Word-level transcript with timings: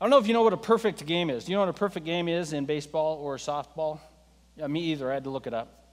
I 0.00 0.04
don't 0.04 0.10
know 0.10 0.18
if 0.18 0.26
you 0.26 0.34
know 0.34 0.42
what 0.42 0.52
a 0.52 0.58
perfect 0.58 1.06
game 1.06 1.30
is. 1.30 1.44
Do 1.44 1.52
you 1.52 1.56
know 1.56 1.60
what 1.60 1.68
a 1.68 1.72
perfect 1.72 2.04
game 2.04 2.28
is 2.28 2.52
in 2.52 2.66
baseball 2.66 3.16
or 3.18 3.36
softball? 3.36 4.00
Yeah, 4.56 4.66
me 4.66 4.80
either. 4.80 5.10
I 5.10 5.14
had 5.14 5.24
to 5.24 5.30
look 5.30 5.46
it 5.46 5.54
up. 5.54 5.84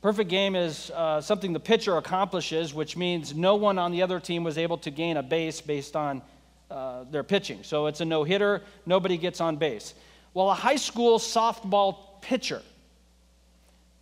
Perfect 0.00 0.30
game 0.30 0.56
is 0.56 0.90
uh, 0.90 1.20
something 1.20 1.52
the 1.52 1.60
pitcher 1.60 1.96
accomplishes, 1.96 2.72
which 2.72 2.96
means 2.96 3.34
no 3.34 3.56
one 3.56 3.78
on 3.78 3.92
the 3.92 4.02
other 4.02 4.20
team 4.20 4.42
was 4.42 4.58
able 4.58 4.78
to 4.78 4.90
gain 4.90 5.16
a 5.16 5.22
base 5.22 5.60
based 5.60 5.96
on 5.96 6.22
uh, 6.70 7.04
their 7.10 7.22
pitching. 7.22 7.62
So 7.62 7.86
it's 7.86 8.00
a 8.00 8.04
no 8.04 8.24
hitter, 8.24 8.62
nobody 8.86 9.16
gets 9.16 9.40
on 9.40 9.56
base. 9.56 9.94
Well, 10.34 10.50
a 10.50 10.54
high 10.54 10.76
school 10.76 11.18
softball 11.18 12.20
pitcher 12.20 12.62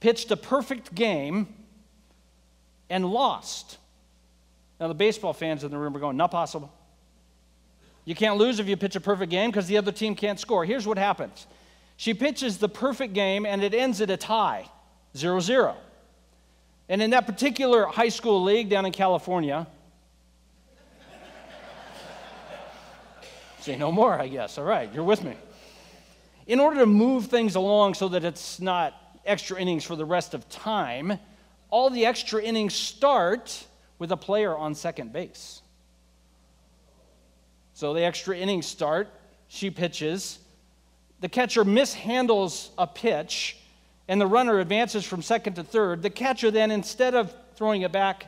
pitched 0.01 0.31
a 0.31 0.37
perfect 0.37 0.95
game 0.95 1.49
and 2.89 3.05
lost. 3.05 3.79
Now, 4.79 4.89
the 4.89 4.95
baseball 4.95 5.33
fans 5.33 5.65
in 5.65 5.71
the 5.71 5.79
room 5.79 5.97
are 5.97 6.01
going, 6.01 6.17
not 6.17 6.31
possible. 6.31 6.73
You 8.05 8.15
can't 8.15 8.39
lose 8.39 8.59
if 8.59 8.69
you 8.69 8.77
pitch 8.77 8.97
a 8.97 9.01
perfect 9.01 9.31
game 9.31 9.51
because 9.51 9.67
the 9.67 9.79
other 9.79 9.93
team 9.93 10.15
can't 10.15 10.39
score. 10.39 10.65
Here's 10.65 10.87
what 10.87 10.99
happens 10.99 11.47
she 11.97 12.15
pitches 12.15 12.59
the 12.59 12.69
perfect 12.69 13.13
game 13.13 13.45
and 13.45 13.63
it 13.63 13.75
ends 13.75 14.01
at 14.01 14.11
a 14.11 14.17
tie 14.17 14.67
0 15.17 15.41
0. 15.41 15.77
And 16.89 17.03
in 17.03 17.11
that 17.11 17.27
particular 17.27 17.85
high 17.85 18.09
school 18.09 18.43
league 18.43 18.69
down 18.69 18.87
in 18.87 18.93
California, 18.93 19.67
say 23.61 23.77
no 23.77 23.93
more, 23.93 24.15
I 24.15 24.29
guess. 24.29 24.59
All 24.59 24.65
right, 24.65 24.93
you're 24.93 25.05
with 25.05 25.23
me. 25.23 25.35
In 26.47 26.59
order 26.59 26.81
to 26.81 26.87
move 26.87 27.27
things 27.27 27.55
along 27.55 27.95
so 27.95 28.09
that 28.09 28.25
it's 28.25 28.61
not 28.61 28.95
extra 29.25 29.61
innings 29.61 29.85
for 29.85 29.95
the 29.95 30.05
rest 30.05 30.35
of 30.35 30.49
time, 30.49 31.19
all 31.69 31.91
the 31.91 32.07
extra 32.07 32.43
innings 32.43 32.75
start 32.75 33.67
with 33.99 34.11
a 34.11 34.17
player 34.17 34.57
on 34.57 34.75
second 34.75 35.13
base. 35.13 35.63
So 37.81 37.95
the 37.95 38.05
extra 38.05 38.37
innings 38.37 38.67
start, 38.67 39.09
she 39.49 39.71
pitches, 39.71 40.39
the 41.21 41.31
catcher 41.31 41.65
mishandles 41.65 42.69
a 42.77 42.87
pitch, 42.87 43.57
and 44.07 44.21
the 44.21 44.27
runner 44.27 44.59
advances 44.59 45.07
from 45.07 45.23
second 45.23 45.55
to 45.55 45.65
third. 45.65 46.03
The 46.03 46.11
catcher 46.11 46.51
then, 46.51 46.71
instead 46.71 47.15
of 47.15 47.35
throwing 47.55 47.81
it 47.81 47.91
back 47.91 48.27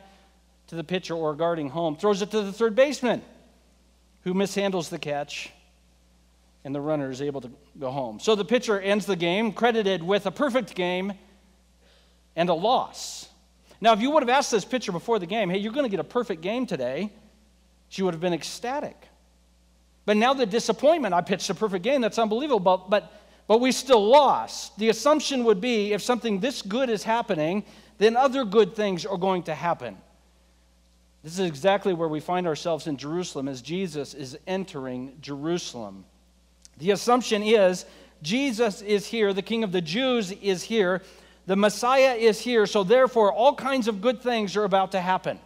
to 0.69 0.75
the 0.75 0.83
pitcher 0.83 1.13
or 1.13 1.35
guarding 1.35 1.69
home, 1.69 1.95
throws 1.95 2.23
it 2.23 2.31
to 2.31 2.41
the 2.41 2.51
third 2.51 2.75
baseman, 2.75 3.21
who 4.23 4.33
mishandles 4.33 4.89
the 4.89 4.97
catch, 4.97 5.51
and 6.63 6.73
the 6.73 6.81
runner 6.81 7.11
is 7.11 7.21
able 7.21 7.41
to 7.41 7.51
go 7.79 7.91
home. 7.91 8.19
So 8.19 8.33
the 8.33 8.45
pitcher 8.45 8.79
ends 8.79 9.05
the 9.05 9.15
game 9.15 9.51
credited 9.51 10.01
with 10.01 10.25
a 10.25 10.31
perfect 10.31 10.73
game 10.73 11.13
and 12.35 12.49
a 12.49 12.55
loss. 12.55 13.29
Now, 13.79 13.93
if 13.93 14.01
you 14.01 14.09
would 14.09 14.23
have 14.23 14.31
asked 14.31 14.49
this 14.49 14.65
pitcher 14.65 14.91
before 14.91 15.19
the 15.19 15.27
game, 15.27 15.51
hey, 15.51 15.59
you're 15.59 15.73
going 15.73 15.85
to 15.85 15.95
get 15.95 15.99
a 15.99 16.03
perfect 16.03 16.41
game 16.41 16.65
today, 16.65 17.11
she 17.89 18.01
would 18.01 18.15
have 18.15 18.21
been 18.21 18.33
ecstatic. 18.33 19.09
But 20.05 20.17
now 20.17 20.33
the 20.33 20.45
disappointment, 20.45 21.13
I 21.13 21.21
pitched 21.21 21.49
a 21.49 21.55
perfect 21.55 21.83
game, 21.83 22.01
that's 22.01 22.19
unbelievable, 22.19 22.59
but, 22.59 22.89
but, 22.89 23.13
but 23.47 23.61
we 23.61 23.71
still 23.71 24.05
lost. 24.05 24.77
The 24.77 24.89
assumption 24.89 25.43
would 25.45 25.61
be 25.61 25.93
if 25.93 26.01
something 26.01 26.39
this 26.39 26.61
good 26.61 26.89
is 26.89 27.03
happening, 27.03 27.63
then 27.97 28.17
other 28.17 28.43
good 28.43 28.75
things 28.75 29.05
are 29.05 29.17
going 29.17 29.43
to 29.43 29.55
happen. 29.55 29.97
This 31.23 31.39
is 31.39 31.47
exactly 31.47 31.93
where 31.93 32.09
we 32.09 32.19
find 32.19 32.45
ourselves 32.47 32.87
in 32.87 32.97
Jerusalem 32.97 33.47
as 33.47 33.61
Jesus 33.61 34.13
is 34.13 34.37
entering 34.45 35.17
Jerusalem. 35.21 36.03
The 36.79 36.91
assumption 36.91 37.41
is 37.43 37.85
Jesus 38.21 38.81
is 38.81 39.05
here, 39.05 39.31
the 39.31 39.41
King 39.41 39.63
of 39.63 39.71
the 39.71 39.81
Jews 39.81 40.31
is 40.31 40.63
here, 40.63 41.01
the 41.45 41.55
Messiah 41.55 42.13
is 42.15 42.41
here, 42.41 42.65
so 42.65 42.83
therefore 42.83 43.31
all 43.31 43.55
kinds 43.55 43.87
of 43.87 44.01
good 44.01 44.21
things 44.21 44.57
are 44.57 44.63
about 44.65 44.91
to 44.91 44.99
happen. 44.99 45.39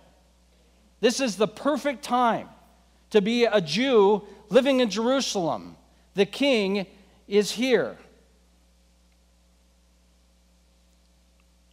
This 1.00 1.20
is 1.20 1.36
the 1.36 1.48
perfect 1.48 2.04
time 2.04 2.50
to 3.12 3.22
be 3.22 3.46
a 3.46 3.62
Jew 3.62 4.24
living 4.50 4.80
in 4.80 4.90
Jerusalem. 4.90 5.76
The 6.16 6.26
king 6.26 6.88
is 7.28 7.52
here. 7.52 7.98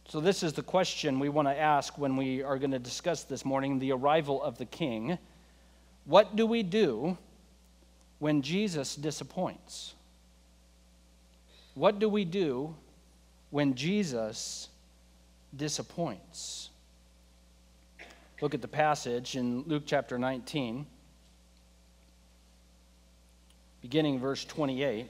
So, 0.07 0.19
this 0.21 0.43
is 0.43 0.53
the 0.53 0.61
question 0.61 1.19
we 1.19 1.29
want 1.29 1.47
to 1.47 1.59
ask 1.59 1.97
when 1.97 2.15
we 2.15 2.43
are 2.43 2.57
going 2.57 2.71
to 2.71 2.79
discuss 2.79 3.23
this 3.23 3.43
morning 3.43 3.79
the 3.79 3.91
arrival 3.91 4.41
of 4.41 4.57
the 4.57 4.65
king. 4.65 5.17
What 6.05 6.35
do 6.35 6.45
we 6.45 6.63
do 6.63 7.17
when 8.19 8.41
Jesus 8.41 8.95
disappoints? 8.95 9.93
What 11.73 11.99
do 11.99 12.07
we 12.07 12.23
do 12.23 12.75
when 13.49 13.73
Jesus 13.73 14.69
disappoints. 15.55 16.69
Look 18.41 18.53
at 18.53 18.61
the 18.61 18.67
passage 18.67 19.35
in 19.35 19.63
Luke 19.63 19.83
chapter 19.85 20.19
19, 20.19 20.85
beginning 23.85 24.19
verse 24.19 24.43
28. 24.45 25.07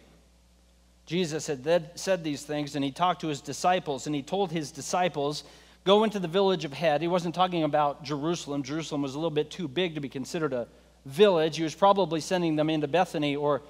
Jesus 1.05 1.47
had 1.47 1.91
said 1.95 2.23
these 2.23 2.43
things, 2.43 2.75
and 2.75 2.83
he 2.83 2.91
talked 2.91 3.21
to 3.21 3.27
his 3.27 3.41
disciples, 3.41 4.07
and 4.07 4.15
he 4.15 4.21
told 4.21 4.51
his 4.51 4.71
disciples, 4.71 5.43
Go 5.83 6.03
into 6.03 6.19
the 6.19 6.27
village 6.27 6.65
of 6.65 6.73
Het. 6.73 7.01
He 7.01 7.07
wasn't 7.07 7.35
talking 7.35 7.63
about 7.63 8.03
Jerusalem. 8.03 8.63
Jerusalem 8.63 9.03
was 9.03 9.13
a 9.13 9.17
little 9.17 9.29
bit 9.29 9.51
too 9.51 9.67
big 9.67 9.95
to 9.95 10.01
be 10.01 10.09
considered 10.09 10.51
a 10.51 10.67
village. 11.05 11.57
He 11.57 11.63
was 11.63 11.75
probably 11.75 12.21
sending 12.21 12.55
them 12.55 12.71
into 12.71 12.87
Bethany 12.87 13.35
or 13.35 13.61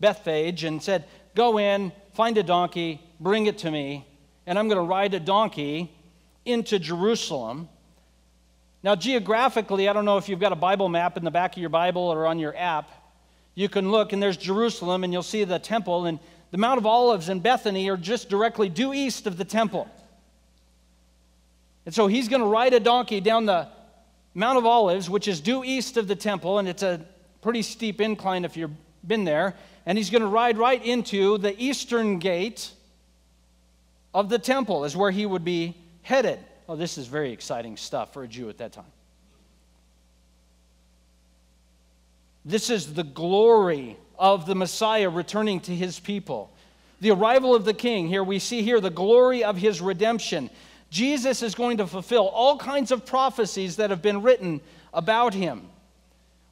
Bethphage 0.00 0.64
and 0.64 0.82
said, 0.82 1.04
Go 1.36 1.58
in, 1.58 1.92
find 2.14 2.36
a 2.38 2.42
donkey, 2.42 3.00
bring 3.20 3.46
it 3.46 3.58
to 3.58 3.70
me 3.70 4.04
and 4.50 4.58
I'm 4.58 4.66
going 4.66 4.78
to 4.78 4.82
ride 4.82 5.14
a 5.14 5.20
donkey 5.20 5.92
into 6.44 6.80
Jerusalem. 6.80 7.68
Now, 8.82 8.96
geographically, 8.96 9.88
I 9.88 9.92
don't 9.92 10.04
know 10.04 10.16
if 10.16 10.28
you've 10.28 10.40
got 10.40 10.50
a 10.50 10.56
Bible 10.56 10.88
map 10.88 11.16
in 11.16 11.24
the 11.24 11.30
back 11.30 11.52
of 11.52 11.58
your 11.58 11.70
Bible 11.70 12.02
or 12.02 12.26
on 12.26 12.40
your 12.40 12.56
app. 12.56 12.90
You 13.60 13.68
can 13.68 13.90
look, 13.90 14.14
and 14.14 14.22
there's 14.22 14.38
Jerusalem, 14.38 15.04
and 15.04 15.12
you'll 15.12 15.22
see 15.22 15.44
the 15.44 15.58
temple, 15.58 16.06
and 16.06 16.18
the 16.50 16.56
Mount 16.56 16.78
of 16.78 16.86
Olives 16.86 17.28
and 17.28 17.42
Bethany 17.42 17.90
are 17.90 17.96
just 17.98 18.30
directly 18.30 18.70
due 18.70 18.94
east 18.94 19.26
of 19.26 19.36
the 19.36 19.44
temple. 19.44 19.86
And 21.84 21.94
so 21.94 22.06
he's 22.06 22.26
going 22.26 22.40
to 22.40 22.48
ride 22.48 22.72
a 22.72 22.80
donkey 22.80 23.20
down 23.20 23.44
the 23.44 23.68
Mount 24.32 24.56
of 24.56 24.64
Olives, 24.64 25.10
which 25.10 25.28
is 25.28 25.42
due 25.42 25.62
east 25.62 25.98
of 25.98 26.08
the 26.08 26.16
temple, 26.16 26.58
and 26.58 26.66
it's 26.66 26.82
a 26.82 27.04
pretty 27.42 27.60
steep 27.60 28.00
incline 28.00 28.46
if 28.46 28.56
you've 28.56 28.70
been 29.06 29.24
there. 29.24 29.54
And 29.84 29.98
he's 29.98 30.08
going 30.08 30.22
to 30.22 30.28
ride 30.28 30.56
right 30.56 30.82
into 30.82 31.36
the 31.36 31.54
eastern 31.62 32.18
gate 32.18 32.70
of 34.14 34.30
the 34.30 34.38
temple 34.38 34.86
is 34.86 34.96
where 34.96 35.10
he 35.10 35.26
would 35.26 35.44
be 35.44 35.76
headed. 36.00 36.38
Oh, 36.66 36.76
this 36.76 36.96
is 36.96 37.08
very 37.08 37.30
exciting 37.30 37.76
stuff 37.76 38.14
for 38.14 38.22
a 38.22 38.28
Jew 38.28 38.48
at 38.48 38.56
that 38.56 38.72
time. 38.72 38.90
This 42.50 42.68
is 42.68 42.94
the 42.94 43.04
glory 43.04 43.96
of 44.18 44.44
the 44.44 44.56
Messiah 44.56 45.08
returning 45.08 45.60
to 45.60 45.74
his 45.74 46.00
people. 46.00 46.50
The 47.00 47.12
arrival 47.12 47.54
of 47.54 47.64
the 47.64 47.72
king, 47.72 48.08
here 48.08 48.24
we 48.24 48.40
see 48.40 48.62
here 48.62 48.80
the 48.80 48.90
glory 48.90 49.44
of 49.44 49.56
his 49.56 49.80
redemption. 49.80 50.50
Jesus 50.90 51.44
is 51.44 51.54
going 51.54 51.76
to 51.76 51.86
fulfill 51.86 52.26
all 52.26 52.58
kinds 52.58 52.90
of 52.90 53.06
prophecies 53.06 53.76
that 53.76 53.90
have 53.90 54.02
been 54.02 54.22
written 54.22 54.60
about 54.92 55.32
him. 55.32 55.68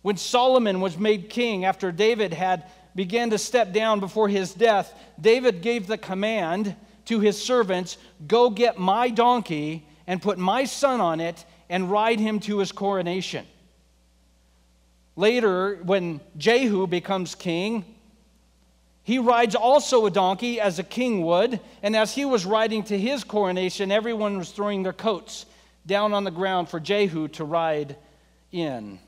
When 0.03 0.17
Solomon 0.17 0.81
was 0.81 0.97
made 0.97 1.29
king 1.31 1.65
after 1.65 1.91
David 1.91 2.33
had 2.33 2.71
began 2.95 3.31
to 3.31 3.39
step 3.39 3.73
down 3.73 3.99
before 3.99 4.29
his 4.29 4.55
death, 4.55 4.95
David 5.21 5.63
gave 5.63 5.89
the 5.89 5.99
command 5.99 6.77
to 7.07 7.19
his 7.19 7.43
servants, 7.43 7.99
Go 8.29 8.51
get 8.51 8.79
my 8.79 9.11
donkey 9.11 9.85
and 10.07 10.23
put 10.23 10.39
my 10.39 10.65
son 10.65 11.01
on 11.01 11.19
it 11.19 11.45
and 11.69 11.91
ride 11.91 12.21
him 12.21 12.39
to 12.41 12.59
his 12.59 12.71
coronation. 12.71 13.45
Later, 15.19 15.81
when 15.83 16.21
Jehu 16.37 16.87
becomes 16.87 17.35
king, 17.35 17.85
he 19.03 19.19
rides 19.19 19.57
also 19.57 20.07
a 20.07 20.13
donkey 20.13 20.61
as 20.61 20.79
a 20.79 20.85
king 20.85 21.23
would, 21.23 21.59
and 21.83 21.97
as 21.97 22.15
he 22.15 22.25
was 22.25 22.47
riding 22.47 22.85
to 22.85 22.97
his 22.97 23.25
coronation, 23.25 23.91
everyone 23.91 24.39
was 24.39 24.53
throwing 24.53 24.85
their 24.85 24.93
coats 24.93 25.45
down 25.85 26.15
on 26.15 26.23
the 26.23 26.31
ground 26.31 26.69
for 26.69 26.79
Jehu 26.79 27.27
to 27.31 27.43
ride 27.43 27.97
in. 28.53 29.01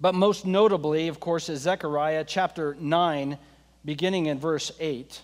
But 0.00 0.16
most 0.16 0.44
notably, 0.44 1.06
of 1.06 1.20
course, 1.20 1.48
is 1.48 1.60
Zechariah 1.60 2.24
chapter 2.24 2.76
9, 2.80 3.38
beginning 3.84 4.26
in 4.26 4.40
verse 4.40 4.72
8. 4.80 5.20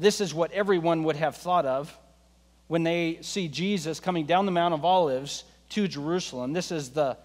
This 0.00 0.20
is 0.20 0.34
what 0.34 0.50
everyone 0.50 1.04
would 1.04 1.14
have 1.14 1.36
thought 1.36 1.64
of 1.64 1.96
when 2.66 2.82
they 2.82 3.18
see 3.20 3.46
Jesus 3.46 4.00
coming 4.00 4.26
down 4.26 4.46
the 4.46 4.52
Mount 4.52 4.74
of 4.74 4.84
Olives 4.84 5.44
to 5.68 5.86
Jerusalem. 5.86 6.52
This 6.52 6.72
is 6.72 6.90
the 6.90 7.16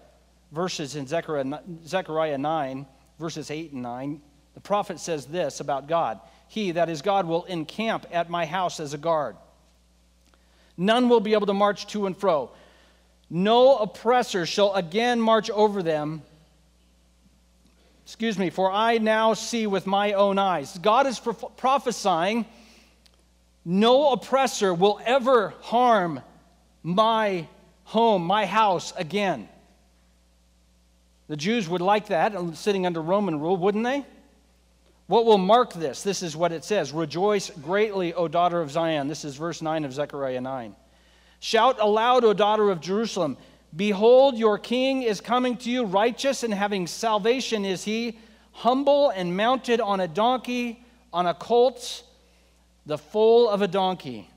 verses 0.52 0.96
in 0.96 1.06
Zechariah 1.06 2.38
9, 2.38 2.86
verses 3.18 3.50
8 3.50 3.72
and 3.72 3.82
9. 3.82 4.20
The 4.54 4.60
prophet 4.60 4.98
says 5.00 5.26
this 5.26 5.60
about 5.60 5.86
God 5.86 6.20
He, 6.48 6.72
that 6.72 6.88
is 6.88 7.02
God, 7.02 7.26
will 7.26 7.44
encamp 7.44 8.06
at 8.10 8.30
my 8.30 8.46
house 8.46 8.80
as 8.80 8.94
a 8.94 8.98
guard. 8.98 9.36
None 10.76 11.08
will 11.08 11.20
be 11.20 11.32
able 11.32 11.46
to 11.46 11.54
march 11.54 11.86
to 11.88 12.06
and 12.06 12.16
fro. 12.16 12.50
No 13.28 13.76
oppressor 13.78 14.46
shall 14.46 14.74
again 14.74 15.20
march 15.20 15.50
over 15.50 15.82
them. 15.82 16.22
Excuse 18.04 18.38
me, 18.38 18.50
for 18.50 18.70
I 18.70 18.98
now 18.98 19.34
see 19.34 19.66
with 19.66 19.86
my 19.86 20.12
own 20.12 20.38
eyes. 20.38 20.78
God 20.78 21.06
is 21.06 21.20
prophesying 21.56 22.46
no 23.68 24.12
oppressor 24.12 24.72
will 24.72 25.00
ever 25.04 25.52
harm 25.60 26.22
my 26.84 27.48
home, 27.82 28.24
my 28.24 28.46
house 28.46 28.92
again. 28.96 29.48
The 31.28 31.36
Jews 31.36 31.68
would 31.68 31.80
like 31.80 32.06
that, 32.08 32.34
uh, 32.34 32.52
sitting 32.54 32.86
under 32.86 33.00
Roman 33.00 33.40
rule, 33.40 33.56
wouldn't 33.56 33.84
they? 33.84 34.04
What 35.06 35.24
will 35.24 35.38
mark 35.38 35.72
this? 35.72 36.02
This 36.02 36.22
is 36.22 36.36
what 36.36 36.52
it 36.52 36.64
says 36.64 36.92
Rejoice 36.92 37.50
greatly, 37.50 38.14
O 38.14 38.28
daughter 38.28 38.60
of 38.60 38.70
Zion. 38.70 39.08
This 39.08 39.24
is 39.24 39.36
verse 39.36 39.62
9 39.62 39.84
of 39.84 39.92
Zechariah 39.92 40.40
9. 40.40 40.74
Shout 41.40 41.80
aloud, 41.80 42.24
O 42.24 42.32
daughter 42.32 42.70
of 42.70 42.80
Jerusalem. 42.80 43.36
Behold, 43.74 44.38
your 44.38 44.58
king 44.58 45.02
is 45.02 45.20
coming 45.20 45.56
to 45.58 45.70
you, 45.70 45.84
righteous 45.84 46.42
and 46.42 46.54
having 46.54 46.86
salvation 46.86 47.64
is 47.64 47.84
he, 47.84 48.18
humble 48.52 49.10
and 49.10 49.36
mounted 49.36 49.80
on 49.80 50.00
a 50.00 50.08
donkey, 50.08 50.84
on 51.12 51.26
a 51.26 51.34
colt, 51.34 52.04
the 52.86 52.96
foal 52.96 53.48
of 53.48 53.62
a 53.62 53.68
donkey. 53.68 54.30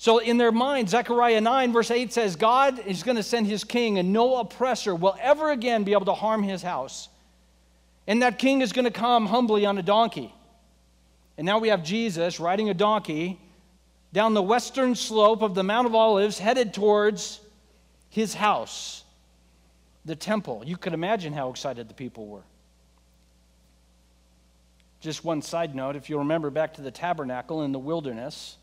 So, 0.00 0.16
in 0.16 0.38
their 0.38 0.50
mind, 0.50 0.88
Zechariah 0.88 1.42
9, 1.42 1.74
verse 1.74 1.90
8 1.90 2.10
says, 2.10 2.34
God 2.34 2.78
is 2.86 3.02
going 3.02 3.18
to 3.18 3.22
send 3.22 3.46
his 3.46 3.64
king, 3.64 3.98
and 3.98 4.14
no 4.14 4.36
oppressor 4.36 4.94
will 4.94 5.14
ever 5.20 5.50
again 5.50 5.84
be 5.84 5.92
able 5.92 6.06
to 6.06 6.14
harm 6.14 6.42
his 6.42 6.62
house. 6.62 7.10
And 8.06 8.22
that 8.22 8.38
king 8.38 8.62
is 8.62 8.72
going 8.72 8.86
to 8.86 8.90
come 8.90 9.26
humbly 9.26 9.66
on 9.66 9.76
a 9.76 9.82
donkey. 9.82 10.34
And 11.36 11.44
now 11.44 11.58
we 11.58 11.68
have 11.68 11.84
Jesus 11.84 12.40
riding 12.40 12.70
a 12.70 12.72
donkey 12.72 13.38
down 14.10 14.32
the 14.32 14.40
western 14.40 14.94
slope 14.94 15.42
of 15.42 15.54
the 15.54 15.62
Mount 15.62 15.86
of 15.86 15.94
Olives, 15.94 16.38
headed 16.38 16.72
towards 16.72 17.38
his 18.08 18.32
house, 18.32 19.04
the 20.06 20.16
temple. 20.16 20.62
You 20.64 20.78
could 20.78 20.94
imagine 20.94 21.34
how 21.34 21.50
excited 21.50 21.88
the 21.88 21.94
people 21.94 22.26
were. 22.26 22.44
Just 25.02 25.26
one 25.26 25.42
side 25.42 25.74
note 25.74 25.94
if 25.94 26.08
you 26.08 26.16
remember 26.16 26.48
back 26.48 26.72
to 26.76 26.80
the 26.80 26.90
tabernacle 26.90 27.64
in 27.64 27.72
the 27.72 27.78
wilderness, 27.78 28.56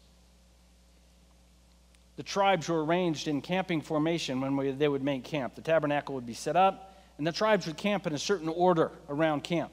the 2.17 2.23
tribes 2.23 2.67
were 2.67 2.83
arranged 2.83 3.27
in 3.27 3.41
camping 3.41 3.79
formation 3.79 4.41
when 4.41 4.57
we, 4.57 4.71
they 4.71 4.87
would 4.87 5.03
make 5.03 5.23
camp. 5.23 5.55
The 5.55 5.61
tabernacle 5.61 6.15
would 6.15 6.25
be 6.25 6.33
set 6.33 6.55
up, 6.55 6.99
and 7.17 7.25
the 7.25 7.31
tribes 7.31 7.67
would 7.67 7.77
camp 7.77 8.05
in 8.05 8.13
a 8.13 8.19
certain 8.19 8.49
order 8.49 8.91
around 9.07 9.43
camp. 9.43 9.71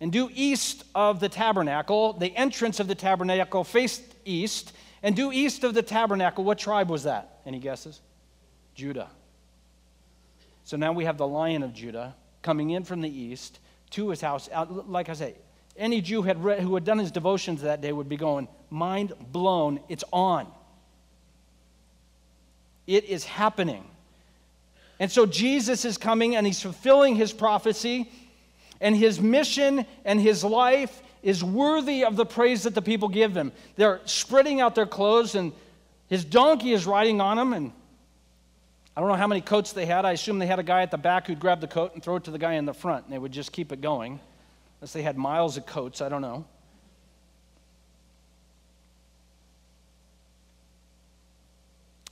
And 0.00 0.10
due 0.10 0.30
east 0.34 0.84
of 0.94 1.20
the 1.20 1.28
tabernacle, 1.28 2.14
the 2.14 2.34
entrance 2.34 2.80
of 2.80 2.88
the 2.88 2.94
tabernacle 2.94 3.64
faced 3.64 4.02
east, 4.24 4.72
and 5.02 5.14
due 5.14 5.30
east 5.30 5.62
of 5.62 5.74
the 5.74 5.82
tabernacle, 5.82 6.42
what 6.42 6.58
tribe 6.58 6.88
was 6.88 7.02
that? 7.02 7.40
Any 7.44 7.58
guesses? 7.58 8.00
Judah. 8.74 9.10
So 10.64 10.78
now 10.78 10.92
we 10.92 11.04
have 11.04 11.18
the 11.18 11.26
lion 11.26 11.62
of 11.62 11.74
Judah 11.74 12.14
coming 12.40 12.70
in 12.70 12.84
from 12.84 13.02
the 13.02 13.10
east 13.10 13.58
to 13.90 14.08
his 14.08 14.22
house. 14.22 14.48
Like 14.86 15.10
I 15.10 15.12
say, 15.12 15.34
any 15.76 16.00
Jew 16.00 16.22
had 16.22 16.42
read, 16.42 16.60
who 16.60 16.74
had 16.74 16.84
done 16.84 16.98
his 16.98 17.10
devotions 17.10 17.60
that 17.62 17.82
day 17.82 17.92
would 17.92 18.08
be 18.08 18.16
going, 18.16 18.48
mind 18.70 19.12
blown, 19.32 19.80
it's 19.88 20.04
on. 20.12 20.46
It 22.90 23.04
is 23.04 23.24
happening. 23.24 23.84
And 24.98 25.12
so 25.12 25.24
Jesus 25.24 25.84
is 25.84 25.96
coming 25.96 26.34
and 26.34 26.44
he's 26.44 26.60
fulfilling 26.60 27.14
his 27.14 27.32
prophecy, 27.32 28.10
and 28.80 28.96
his 28.96 29.20
mission 29.20 29.86
and 30.04 30.20
his 30.20 30.42
life 30.42 31.00
is 31.22 31.44
worthy 31.44 32.04
of 32.04 32.16
the 32.16 32.26
praise 32.26 32.64
that 32.64 32.74
the 32.74 32.82
people 32.82 33.08
give 33.08 33.36
him. 33.36 33.52
They're 33.76 34.00
spreading 34.06 34.60
out 34.60 34.74
their 34.74 34.86
clothes, 34.86 35.36
and 35.36 35.52
his 36.08 36.24
donkey 36.24 36.72
is 36.72 36.84
riding 36.84 37.20
on 37.20 37.36
them. 37.36 37.52
And 37.52 37.70
I 38.96 39.00
don't 39.00 39.08
know 39.08 39.14
how 39.14 39.28
many 39.28 39.40
coats 39.40 39.72
they 39.72 39.86
had. 39.86 40.04
I 40.04 40.12
assume 40.12 40.40
they 40.40 40.48
had 40.48 40.58
a 40.58 40.64
guy 40.64 40.82
at 40.82 40.90
the 40.90 40.98
back 40.98 41.28
who'd 41.28 41.38
grab 41.38 41.60
the 41.60 41.68
coat 41.68 41.94
and 41.94 42.02
throw 42.02 42.16
it 42.16 42.24
to 42.24 42.32
the 42.32 42.38
guy 42.38 42.54
in 42.54 42.64
the 42.64 42.74
front, 42.74 43.04
and 43.04 43.14
they 43.14 43.18
would 43.18 43.32
just 43.32 43.52
keep 43.52 43.70
it 43.70 43.80
going. 43.80 44.18
Unless 44.80 44.94
they 44.94 45.02
had 45.02 45.16
miles 45.16 45.56
of 45.56 45.64
coats, 45.64 46.02
I 46.02 46.08
don't 46.08 46.22
know. 46.22 46.44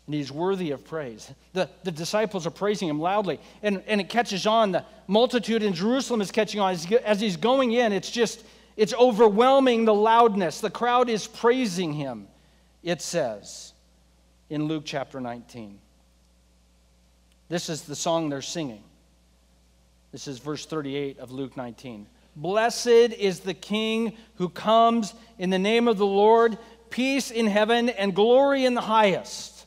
And 0.09 0.15
he's 0.15 0.33
worthy 0.33 0.71
of 0.71 0.87
praise. 0.87 1.31
The, 1.53 1.69
the 1.85 1.91
disciples 1.91 2.47
are 2.47 2.51
praising 2.51 2.89
him 2.89 2.99
loudly, 2.99 3.39
and, 3.63 3.83
and 3.87 4.01
it 4.01 4.09
catches 4.09 4.47
on. 4.47 4.73
The 4.73 4.83
multitude 5.07 5.63
in 5.63 5.75
Jerusalem 5.75 6.23
is 6.23 6.31
catching 6.31 6.61
on. 6.61 6.73
As, 6.73 6.91
as 7.05 7.21
he's 7.21 7.37
going 7.37 7.73
in, 7.73 7.93
it's 7.93 8.11
just, 8.11 8.43
it's 8.75 8.95
overwhelming 8.95 9.85
the 9.85 9.93
loudness. 9.93 10.63
The 10.63 10.71
crowd 10.71 11.11
is 11.11 11.27
praising 11.27 11.93
him, 11.93 12.27
it 12.83 13.03
says 13.03 13.75
in 14.49 14.65
Luke 14.65 14.85
chapter 14.87 15.21
19. 15.21 15.79
This 17.51 17.69
is 17.69 17.83
the 17.83 17.95
song 17.95 18.31
they're 18.31 18.41
singing. 18.41 18.83
This 20.11 20.27
is 20.27 20.39
verse 20.39 20.65
38 20.65 21.19
of 21.19 21.33
Luke 21.33 21.55
19. 21.55 22.07
Blessed 22.35 22.87
is 22.87 23.41
the 23.41 23.53
King 23.53 24.17
who 24.37 24.49
comes 24.49 25.13
in 25.39 25.51
the 25.51 25.59
name 25.59 25.87
of 25.87 25.99
the 25.99 26.07
Lord, 26.07 26.57
peace 26.89 27.31
in 27.31 27.47
heaven 27.47 27.91
and 27.91 28.15
glory 28.15 28.65
in 28.65 28.73
the 28.73 28.81
highest. 28.81 29.58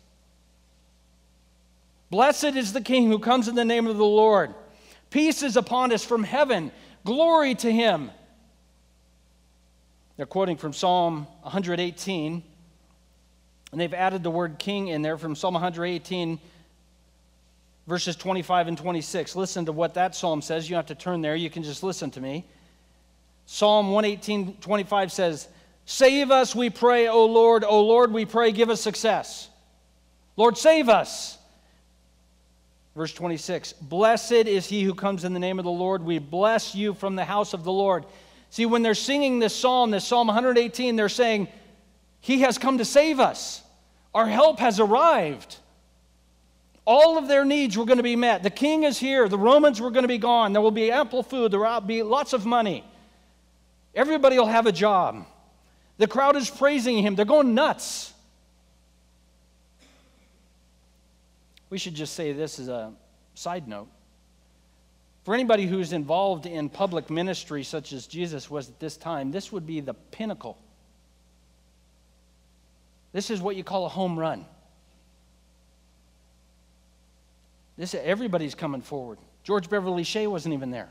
Blessed 2.12 2.56
is 2.56 2.74
the 2.74 2.81
King 2.81 3.08
who 3.08 3.19
comes 3.19 3.48
in 3.48 3.56
the 3.56 3.66
name 3.66 3.88
of 3.88 3.98
the 3.98 4.04
Lord. 4.04 4.54
Peace 5.10 5.44
is 5.44 5.56
upon 5.56 5.94
us 5.94 6.04
from 6.04 6.24
heaven. 6.24 6.72
Glory 7.06 7.56
to 7.56 7.72
him. 7.72 8.12
They're 10.18 10.25
quoting 10.25 10.58
from 10.58 10.74
Psalm 10.74 11.25
118, 11.42 12.44
and 13.72 13.81
they've 13.81 13.94
added 13.94 14.24
the 14.24 14.30
word 14.30 14.60
king 14.60 14.90
in 14.90 15.02
there 15.02 15.18
from 15.18 15.36
Psalm 15.36 15.54
118, 15.54 16.38
verses 17.88 18.18
25 18.18 18.68
and 18.68 18.78
26. 18.78 19.38
Listen 19.38 19.66
to 19.66 19.72
what 19.72 19.94
that 19.94 20.13
psalm 20.13 20.42
says. 20.42 20.69
You 20.69 20.75
don't 20.75 20.88
have 20.88 20.98
to 20.98 21.02
turn 21.02 21.22
there, 21.22 21.36
you 21.36 21.50
can 21.50 21.63
just 21.63 21.81
listen 21.81 22.12
to 22.12 22.22
me. 22.22 22.46
Psalm 23.46 23.92
118, 23.92 24.58
25 24.58 25.12
says, 25.13 25.48
Save 25.86 26.30
us, 26.30 26.54
we 26.54 26.69
pray, 26.69 27.08
O 27.08 27.25
Lord. 27.25 27.63
O 27.63 27.81
Lord, 27.81 28.12
we 28.12 28.25
pray, 28.25 28.52
give 28.52 28.69
us 28.69 28.81
success. 28.81 29.50
Lord, 30.36 30.58
save 30.58 30.90
us. 30.90 31.38
Verse 32.95 33.13
26 33.13 33.73
Blessed 33.73 34.31
is 34.31 34.67
he 34.67 34.83
who 34.83 34.93
comes 34.93 35.23
in 35.23 35.33
the 35.33 35.39
name 35.39 35.59
of 35.59 35.65
the 35.65 35.71
Lord. 35.71 36.03
We 36.03 36.19
bless 36.19 36.75
you 36.75 36.93
from 36.93 37.15
the 37.15 37.25
house 37.25 37.53
of 37.53 37.63
the 37.63 37.71
Lord. 37.71 38.05
See, 38.49 38.65
when 38.65 38.81
they're 38.81 38.93
singing 38.93 39.39
this 39.39 39.55
psalm, 39.55 39.91
this 39.91 40.05
Psalm 40.05 40.27
118, 40.27 40.95
they're 40.95 41.07
saying, 41.07 41.47
He 42.19 42.41
has 42.41 42.57
come 42.57 42.79
to 42.79 42.85
save 42.85 43.19
us. 43.19 43.63
Our 44.13 44.27
help 44.27 44.59
has 44.59 44.79
arrived. 44.79 45.57
All 46.85 47.17
of 47.17 47.27
their 47.27 47.45
needs 47.45 47.77
were 47.77 47.85
going 47.85 47.97
to 47.97 48.03
be 48.03 48.17
met. 48.17 48.43
The 48.43 48.49
king 48.49 48.83
is 48.83 48.97
here. 48.97 49.29
The 49.29 49.38
Romans 49.38 49.79
were 49.79 49.91
going 49.91 50.03
to 50.03 50.09
be 50.09 50.17
gone. 50.17 50.51
There 50.51 50.61
will 50.61 50.71
be 50.71 50.91
ample 50.91 51.23
food. 51.23 51.51
There 51.51 51.59
will 51.59 51.79
be 51.79 52.03
lots 52.03 52.33
of 52.33 52.45
money. 52.45 52.83
Everybody 53.95 54.38
will 54.38 54.47
have 54.47 54.65
a 54.65 54.71
job. 54.71 55.25
The 55.97 56.07
crowd 56.07 56.35
is 56.35 56.49
praising 56.49 56.97
him. 56.97 57.15
They're 57.15 57.23
going 57.23 57.53
nuts. 57.53 58.11
We 61.71 61.77
should 61.77 61.95
just 61.95 62.13
say 62.13 62.33
this 62.33 62.59
as 62.59 62.68
a 62.68 62.91
side 63.33 63.68
note. 63.68 63.88
For 65.23 65.33
anybody 65.33 65.65
who's 65.65 65.94
involved 65.94 66.45
in 66.45 66.69
public 66.69 67.09
ministry, 67.09 67.63
such 67.63 67.94
as 67.94 68.07
Jesus 68.07 68.51
was 68.51 68.69
at 68.69 68.79
this 68.79 68.97
time, 68.97 69.31
this 69.31 69.51
would 69.51 69.65
be 69.65 69.79
the 69.79 69.93
pinnacle. 69.93 70.57
This 73.13 73.29
is 73.29 73.39
what 73.39 73.55
you 73.55 73.63
call 73.63 73.86
a 73.86 73.89
home 73.89 74.19
run. 74.19 74.46
This, 77.77 77.96
everybody's 77.96 78.53
coming 78.53 78.81
forward. 78.81 79.17
George 79.43 79.69
Beverly 79.69 80.03
Shea 80.03 80.27
wasn't 80.27 80.53
even 80.53 80.72
there. 80.72 80.89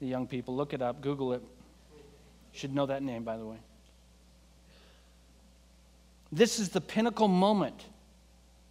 The 0.00 0.06
young 0.06 0.26
people, 0.26 0.54
look 0.54 0.74
it 0.74 0.82
up, 0.82 1.00
Google 1.00 1.32
it. 1.32 1.42
Should 2.52 2.74
know 2.74 2.86
that 2.86 3.02
name, 3.02 3.24
by 3.24 3.38
the 3.38 3.46
way. 3.46 3.58
This 6.30 6.58
is 6.58 6.68
the 6.68 6.80
pinnacle 6.82 7.28
moment 7.28 7.82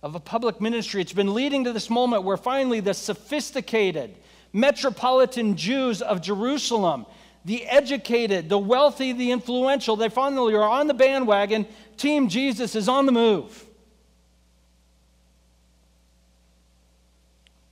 of 0.02 0.16
a 0.16 0.20
public 0.20 0.62
ministry. 0.62 1.02
It's 1.02 1.14
been 1.14 1.34
leading 1.34 1.66
to 1.66 1.74
this 1.74 1.90
moment 1.90 2.24
where 2.24 2.38
finally 2.38 2.80
the 2.80 2.94
sophisticated 2.94 4.16
metropolitan 4.54 5.56
Jews 5.56 6.02
of 6.02 6.22
Jerusalem, 6.22 7.06
the 7.46 7.66
educated, 7.68 8.50
the 8.50 8.58
wealthy, 8.58 9.14
the 9.14 9.32
influential, 9.32 9.96
they 9.96 10.10
finally 10.10 10.56
are 10.56 10.68
on 10.68 10.88
the 10.88 10.94
bandwagon. 10.94 11.68
Team 11.98 12.30
Jesus 12.30 12.76
is 12.76 12.88
on 12.88 13.06
the 13.06 13.12
move. 13.12 13.66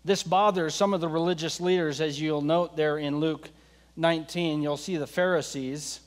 This 0.03 0.24
bothers 0.24 0.74
some 0.74 0.93
of 0.93 1.01
the 1.01 1.10
religious 1.10 1.60
leaders, 1.60 2.00
as 2.00 2.19
you'll 2.19 2.41
note 2.41 2.77
there 2.77 2.98
in 2.98 3.19
Luke 3.19 3.50
19. 3.98 4.62
You'll 4.62 4.77
see 4.77 4.96
the 4.96 5.07
Pharisees 5.07 6.00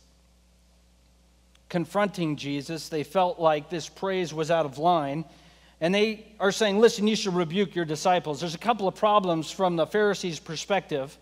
confronting 1.69 2.37
Jesus. 2.37 2.89
They 2.89 3.03
felt 3.03 3.39
like 3.39 3.69
this 3.69 3.89
praise 3.89 4.33
was 4.33 4.51
out 4.51 4.65
of 4.65 4.79
line 4.79 5.25
and 5.81 5.95
they 5.95 6.27
are 6.39 6.53
saying, 6.53 6.79
listen, 6.79 7.07
you 7.07 7.17
should 7.17 7.35
rebuke 7.35 7.75
your 7.75 7.85
disciples. 7.85 8.41
There's 8.41 8.55
a 8.55 8.59
couple 8.59 8.87
of 8.87 8.95
problems 8.95 9.51
from 9.51 9.77
the 9.77 9.87
Pharisees' 9.87 10.39
perspective. 10.39 11.17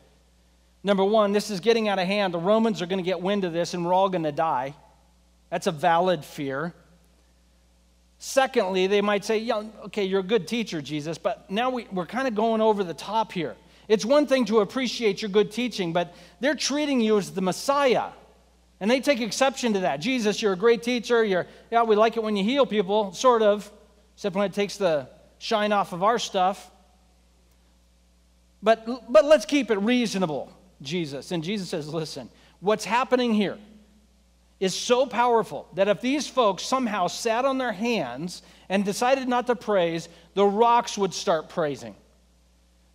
Number 0.82 1.04
one, 1.04 1.32
this 1.32 1.50
is 1.50 1.60
getting 1.60 1.88
out 1.88 1.98
of 1.98 2.06
hand. 2.06 2.34
The 2.34 2.38
Romans 2.38 2.82
are 2.82 2.86
going 2.86 2.98
to 2.98 3.04
get 3.04 3.20
wind 3.20 3.44
of 3.44 3.52
this 3.52 3.74
and 3.74 3.84
we're 3.84 3.92
all 3.92 4.08
going 4.08 4.24
to 4.24 4.32
die. 4.32 4.74
That's 5.50 5.66
a 5.66 5.72
valid 5.72 6.24
fear. 6.24 6.74
Secondly, 8.18 8.88
they 8.88 9.00
might 9.00 9.24
say, 9.24 9.38
yeah, 9.38 9.62
okay, 9.86 10.04
you're 10.04 10.20
a 10.20 10.24
good 10.24 10.48
teacher, 10.48 10.82
Jesus, 10.82 11.18
but 11.18 11.48
now 11.50 11.70
we, 11.70 11.86
we're 11.92 12.06
kind 12.06 12.26
of 12.26 12.34
going 12.34 12.60
over 12.60 12.82
the 12.82 12.94
top 12.94 13.30
here. 13.30 13.54
It's 13.86 14.04
one 14.04 14.26
thing 14.26 14.44
to 14.46 14.60
appreciate 14.60 15.22
your 15.22 15.30
good 15.30 15.52
teaching, 15.52 15.92
but 15.92 16.14
they're 16.40 16.56
treating 16.56 17.00
you 17.00 17.16
as 17.16 17.30
the 17.30 17.40
Messiah. 17.40 18.08
And 18.80 18.90
they 18.90 19.00
take 19.00 19.20
exception 19.20 19.72
to 19.74 19.80
that. 19.80 20.00
Jesus, 20.00 20.42
you're 20.42 20.52
a 20.52 20.56
great 20.56 20.82
teacher. 20.82 21.24
You're, 21.24 21.46
yeah, 21.70 21.84
we 21.84 21.96
like 21.96 22.16
it 22.16 22.22
when 22.22 22.36
you 22.36 22.44
heal 22.44 22.66
people, 22.66 23.12
sort 23.12 23.42
of 23.42 23.70
except 24.18 24.34
when 24.34 24.46
it 24.46 24.52
takes 24.52 24.76
the 24.76 25.08
shine 25.38 25.70
off 25.70 25.92
of 25.92 26.02
our 26.02 26.18
stuff. 26.18 26.72
But, 28.60 28.84
but 29.08 29.24
let's 29.24 29.44
keep 29.44 29.70
it 29.70 29.78
reasonable, 29.78 30.52
Jesus. 30.82 31.30
And 31.30 31.44
Jesus 31.44 31.68
says, 31.68 31.94
listen, 31.94 32.28
what's 32.58 32.84
happening 32.84 33.32
here 33.32 33.56
is 34.58 34.74
so 34.74 35.06
powerful 35.06 35.68
that 35.74 35.86
if 35.86 36.00
these 36.00 36.26
folks 36.26 36.64
somehow 36.64 37.06
sat 37.06 37.44
on 37.44 37.58
their 37.58 37.70
hands 37.70 38.42
and 38.68 38.84
decided 38.84 39.28
not 39.28 39.46
to 39.46 39.54
praise, 39.54 40.08
the 40.34 40.44
rocks 40.44 40.98
would 40.98 41.14
start 41.14 41.48
praising. 41.48 41.94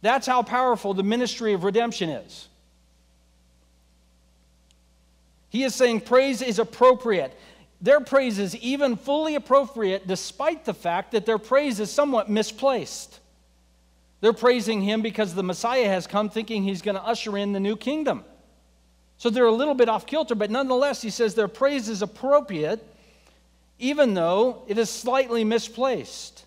That's 0.02 0.28
how 0.28 0.44
powerful 0.44 0.94
the 0.94 1.04
ministry 1.04 1.54
of 1.54 1.64
redemption 1.64 2.10
is. 2.10 2.50
He 5.48 5.64
is 5.64 5.74
saying 5.74 6.02
praise 6.02 6.42
is 6.42 6.60
appropriate. 6.60 7.34
Their 7.84 8.00
praise 8.00 8.40
is 8.40 8.56
even 8.56 8.96
fully 8.96 9.36
appropriate 9.36 10.08
despite 10.08 10.64
the 10.64 10.74
fact 10.74 11.12
that 11.12 11.26
their 11.26 11.38
praise 11.38 11.82
is 11.82 11.92
somewhat 11.92 12.30
misplaced. 12.30 13.20
They're 14.22 14.32
praising 14.32 14.82
him 14.82 15.02
because 15.02 15.36
the 15.36 15.44
Messiah 15.44 15.90
has 15.90 16.08
come 16.08 16.30
thinking 16.30 16.64
he's 16.64 16.82
going 16.82 16.96
to 16.96 17.04
usher 17.04 17.38
in 17.38 17.52
the 17.52 17.60
new 17.60 17.76
kingdom. 17.76 18.24
So 19.18 19.30
they're 19.30 19.46
a 19.46 19.52
little 19.52 19.74
bit 19.74 19.90
off 19.90 20.06
kilter, 20.06 20.34
but 20.34 20.50
nonetheless, 20.50 21.02
he 21.02 21.10
says 21.10 21.36
their 21.36 21.50
praise 21.50 21.90
is 21.90 22.02
appropriate, 22.02 22.82
even 23.80 24.14
though 24.14 24.64
it 24.70 24.78
is 24.78 24.90
slightly 24.90 25.44
misplaced. 25.44 26.46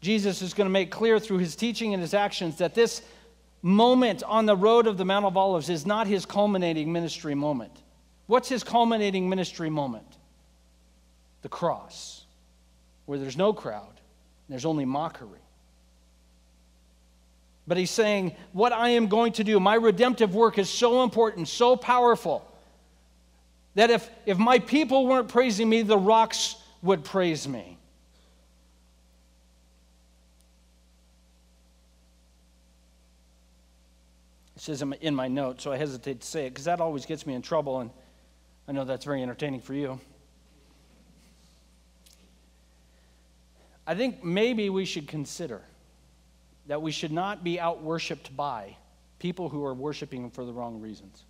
Jesus 0.00 0.42
is 0.42 0.52
going 0.52 0.66
to 0.66 0.72
make 0.72 0.90
clear 0.90 1.20
through 1.20 1.38
his 1.38 1.54
teaching 1.54 1.94
and 1.94 2.02
his 2.02 2.12
actions 2.12 2.58
that 2.58 2.74
this 2.74 3.02
moment 3.62 4.24
on 4.24 4.46
the 4.46 4.56
road 4.56 4.88
of 4.88 4.96
the 4.96 5.04
Mount 5.04 5.26
of 5.26 5.36
Olives 5.36 5.68
is 5.68 5.86
not 5.86 6.08
his 6.08 6.26
culminating 6.26 6.92
ministry 6.92 7.36
moment. 7.36 7.82
What's 8.28 8.48
his 8.48 8.62
culminating 8.62 9.28
ministry 9.28 9.70
moment? 9.70 10.06
The 11.42 11.48
cross, 11.48 12.26
where 13.06 13.18
there's 13.18 13.38
no 13.38 13.52
crowd, 13.52 14.00
there's 14.48 14.66
only 14.66 14.84
mockery. 14.84 15.40
But 17.66 17.78
he's 17.78 17.90
saying, 17.90 18.36
What 18.52 18.72
I 18.72 18.90
am 18.90 19.08
going 19.08 19.32
to 19.32 19.44
do, 19.44 19.58
my 19.58 19.74
redemptive 19.74 20.34
work 20.34 20.58
is 20.58 20.68
so 20.68 21.02
important, 21.02 21.48
so 21.48 21.74
powerful, 21.74 22.46
that 23.74 23.90
if, 23.90 24.10
if 24.26 24.38
my 24.38 24.58
people 24.58 25.06
weren't 25.06 25.28
praising 25.28 25.68
me, 25.68 25.80
the 25.80 25.98
rocks 25.98 26.56
would 26.82 27.04
praise 27.04 27.48
me. 27.48 27.78
It 34.56 34.62
says 34.62 34.82
in 34.82 35.14
my 35.14 35.28
note, 35.28 35.62
so 35.62 35.72
I 35.72 35.78
hesitate 35.78 36.20
to 36.20 36.26
say 36.26 36.46
it 36.46 36.50
because 36.50 36.64
that 36.66 36.80
always 36.80 37.06
gets 37.06 37.26
me 37.26 37.34
in 37.34 37.42
trouble, 37.42 37.80
and 37.80 37.90
I 38.68 38.72
know 38.72 38.84
that's 38.84 39.06
very 39.06 39.22
entertaining 39.22 39.60
for 39.62 39.72
you. 39.72 39.98
I 43.86 43.94
think 43.94 44.22
maybe 44.22 44.68
we 44.68 44.84
should 44.84 45.08
consider 45.08 45.62
that 46.66 46.82
we 46.82 46.92
should 46.92 47.10
not 47.10 47.42
be 47.42 47.58
out 47.58 47.82
worshiped 47.82 48.36
by 48.36 48.76
people 49.18 49.48
who 49.48 49.64
are 49.64 49.72
worshiping 49.72 50.30
for 50.30 50.44
the 50.44 50.52
wrong 50.52 50.82
reasons. 50.82 51.24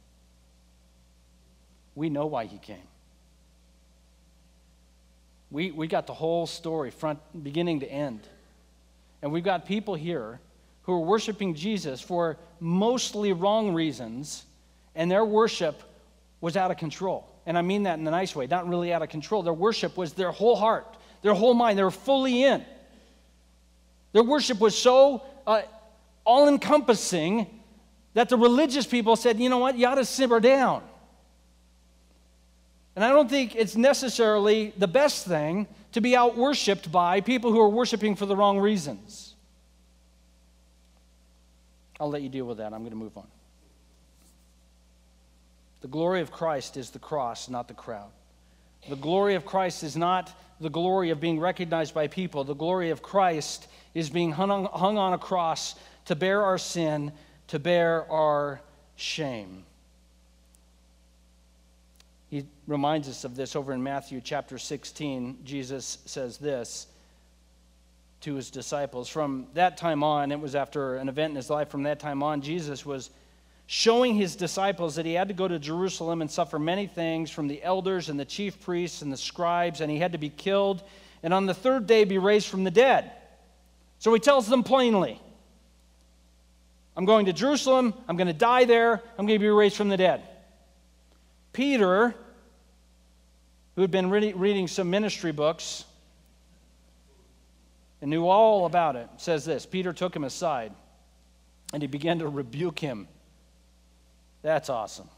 We 1.95 2.11
know 2.11 2.27
why 2.27 2.47
he 2.47 2.59
came. 2.59 2.77
We, 5.53 5.71
we 5.71 5.87
got 5.87 6.09
the 6.09 6.15
whole 6.15 6.47
story, 6.47 6.91
front, 6.91 7.21
beginning 7.45 7.81
to 7.81 7.87
end. 7.87 8.21
And 9.23 9.33
we've 9.33 9.45
got 9.45 9.65
people 9.65 9.95
here 9.95 10.41
who 10.83 10.93
are 10.93 11.01
worshiping 11.01 11.55
Jesus 11.55 12.01
for 12.01 12.37
mostly 12.59 13.33
wrong 13.33 13.73
reasons, 13.73 14.45
and 14.97 15.09
their 15.09 15.25
worship 15.25 15.83
was 16.41 16.57
out 16.57 16.71
of 16.71 16.77
control. 16.77 17.29
And 17.47 17.57
I 17.57 17.63
mean 17.63 17.85
that 17.85 17.99
in 17.99 18.07
a 18.07 18.11
nice 18.11 18.35
way, 18.37 18.47
not 18.47 18.69
really 18.69 18.93
out 18.93 19.03
of 19.03 19.09
control. 19.09 19.43
Their 19.43 19.53
worship 19.53 19.97
was 19.97 20.13
their 20.13 20.31
whole 20.31 20.57
heart, 20.57 20.97
their 21.23 21.35
whole 21.35 21.55
mind. 21.55 21.79
They 21.79 21.83
were 21.83 21.91
fully 21.91 22.45
in. 22.45 22.65
Their 24.13 24.23
worship 24.23 24.61
was 24.61 24.77
so 24.77 25.23
uh, 25.47 25.63
all 26.25 26.49
encompassing 26.49 27.47
that 28.15 28.29
the 28.29 28.37
religious 28.37 28.87
people 28.87 29.17
said, 29.17 29.39
you 29.39 29.49
know 29.49 29.59
what, 29.59 29.77
you 29.77 29.87
ought 29.87 29.97
to 29.97 30.05
simmer 30.05 30.41
down. 30.41 30.83
And 32.97 33.05
I 33.05 33.11
don't 33.11 33.31
think 33.31 33.55
it's 33.55 33.77
necessarily 33.77 34.73
the 34.77 34.89
best 34.89 35.27
thing 35.27 35.69
to 35.93 36.01
be 36.01 36.17
out 36.17 36.37
worshiped 36.37 36.91
by 36.91 37.21
people 37.21 37.53
who 37.53 37.61
are 37.61 37.69
worshiping 37.69 38.17
for 38.17 38.27
the 38.27 38.35
wrong 38.35 38.59
reasons. 38.59 39.35
I'll 42.01 42.11
let 42.11 42.23
you 42.23 42.29
deal 42.29 42.45
with 42.45 42.59
that. 42.59 42.73
I'm 42.73 42.81
going 42.81 42.91
to 42.91 42.97
move 42.97 43.17
on. 43.17 43.27
The 45.81 45.89
glory 45.89 46.21
of 46.21 46.31
Christ 46.31 46.77
is 46.77 46.91
the 46.91 46.99
cross, 46.99 47.49
not 47.49 47.69
the 47.69 47.75
crowd. 47.75 48.11
The 48.89 48.97
glory 48.97 49.35
of 49.35 49.45
Christ 49.45 49.83
is 49.83 49.97
not 49.97 50.33
the 50.61 50.71
glory 50.71 51.11
of 51.11 51.21
being 51.21 51.39
recognized 51.39 51.95
by 51.95 52.09
people. 52.09 52.45
The 52.45 52.55
glory 52.55 52.91
of 52.91 53.03
Christ 53.03 53.69
is 53.95 54.11
being 54.11 54.33
hung 54.33 54.65
hung 54.67 54.99
on 54.99 55.13
a 55.13 55.19
cross 55.19 55.75
to 56.07 56.17
bear 56.17 56.43
our 56.43 56.59
sin, 56.59 57.13
to 57.49 57.59
bear 57.59 58.11
our 58.11 58.61
shame. 58.97 59.65
He 62.31 62.45
reminds 62.67 63.09
us 63.09 63.25
of 63.25 63.37
this 63.37 63.57
over 63.57 63.73
in 63.73 63.83
Matthew 63.83 64.21
chapter 64.23 64.59
16. 64.59 65.39
Jesus 65.45 65.99
says 66.05 66.39
this 66.39 66.87
to 68.23 68.35
his 68.35 68.51
disciples. 68.51 69.09
From 69.09 69.47
that 69.55 69.77
time 69.77 70.03
on, 70.03 70.33
it 70.33 70.41
was 70.41 70.55
after 70.55 70.97
an 70.97 71.09
event 71.09 71.31
in 71.31 71.37
his 71.37 71.51
life, 71.51 71.71
from 71.71 71.85
that 71.85 72.01
time 72.01 72.23
on, 72.23 72.43
Jesus 72.43 72.85
was 72.85 73.11
showing 73.71 74.15
his 74.15 74.35
disciples 74.35 74.95
that 74.95 75.05
he 75.05 75.13
had 75.13 75.29
to 75.29 75.35
go 75.35 75.47
to 75.47 75.59
Jerusalem 75.59 76.23
and 76.23 76.31
suffer 76.31 76.59
many 76.59 76.87
things 76.87 77.31
from 77.31 77.49
the 77.49 77.63
elders 77.63 78.09
and 78.09 78.19
the 78.19 78.25
chief 78.25 78.59
priests 78.63 79.03
and 79.03 79.13
the 79.13 79.17
scribes, 79.17 79.83
and 79.83 79.91
he 79.91 79.99
had 79.99 80.13
to 80.13 80.19
be 80.19 80.31
killed, 80.31 80.83
and 81.23 81.35
on 81.35 81.45
the 81.45 81.53
third 81.53 81.87
day 81.87 82.05
be 82.05 82.17
raised 82.17 82.49
from 82.49 82.65
the 82.65 82.71
dead. 82.71 83.13
So 83.99 84.15
he 84.15 84.21
tells 84.21 84.49
them 84.49 84.63
plainly 84.63 85.21
I'm 86.97 87.05
going 87.05 87.27
to 87.27 87.35
Jerusalem, 87.35 87.93
I'm 88.09 88.17
going 88.17 88.29
to 88.29 88.33
die 88.33 88.65
there, 88.65 89.03
I'm 89.19 89.27
going 89.27 89.39
to 89.39 89.45
be 89.45 89.51
raised 89.51 89.77
from 89.77 89.91
the 89.91 89.99
dead. 89.99 90.23
Peter, 91.53 92.15
who 93.75 93.83
had 93.83 93.91
been 93.91 94.09
reading 94.09 94.67
some 94.67 94.89
ministry 94.89 95.31
books, 95.31 95.85
and 98.01 98.09
knew 98.09 98.27
all 98.27 98.65
about 98.65 98.97
it, 98.97 99.11
says 99.19 99.45
this 99.45 99.67
Peter 99.67 99.93
took 99.93 100.17
him 100.17 100.25
aside 100.25 100.73
and 101.75 101.83
he 101.83 101.87
began 101.87 102.21
to 102.21 102.29
rebuke 102.29 102.79
him. 102.79 103.09
That's 104.43 104.71
awesome. 104.71 105.09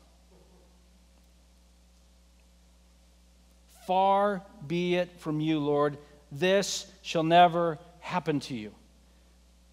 Far 3.86 4.42
be 4.66 4.96
it 4.96 5.10
from 5.18 5.40
you, 5.40 5.58
Lord, 5.58 5.98
this 6.30 6.86
shall 7.02 7.24
never 7.24 7.78
happen 8.00 8.40
to 8.40 8.54
you. 8.54 8.72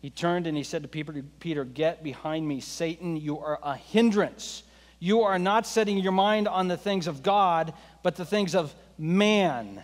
He 0.01 0.09
turned 0.09 0.47
and 0.47 0.55
he 0.55 0.63
said 0.63 0.83
to 0.83 1.23
Peter, 1.39 1.63
Get 1.63 2.03
behind 2.03 2.47
me, 2.47 2.59
Satan. 2.59 3.17
You 3.17 3.39
are 3.39 3.59
a 3.61 3.75
hindrance. 3.75 4.63
You 4.99 5.21
are 5.21 5.37
not 5.37 5.67
setting 5.67 5.97
your 5.97 6.11
mind 6.11 6.47
on 6.47 6.67
the 6.67 6.77
things 6.77 7.07
of 7.07 7.23
God, 7.23 7.73
but 8.03 8.15
the 8.15 8.25
things 8.25 8.55
of 8.55 8.73
man. 8.97 9.83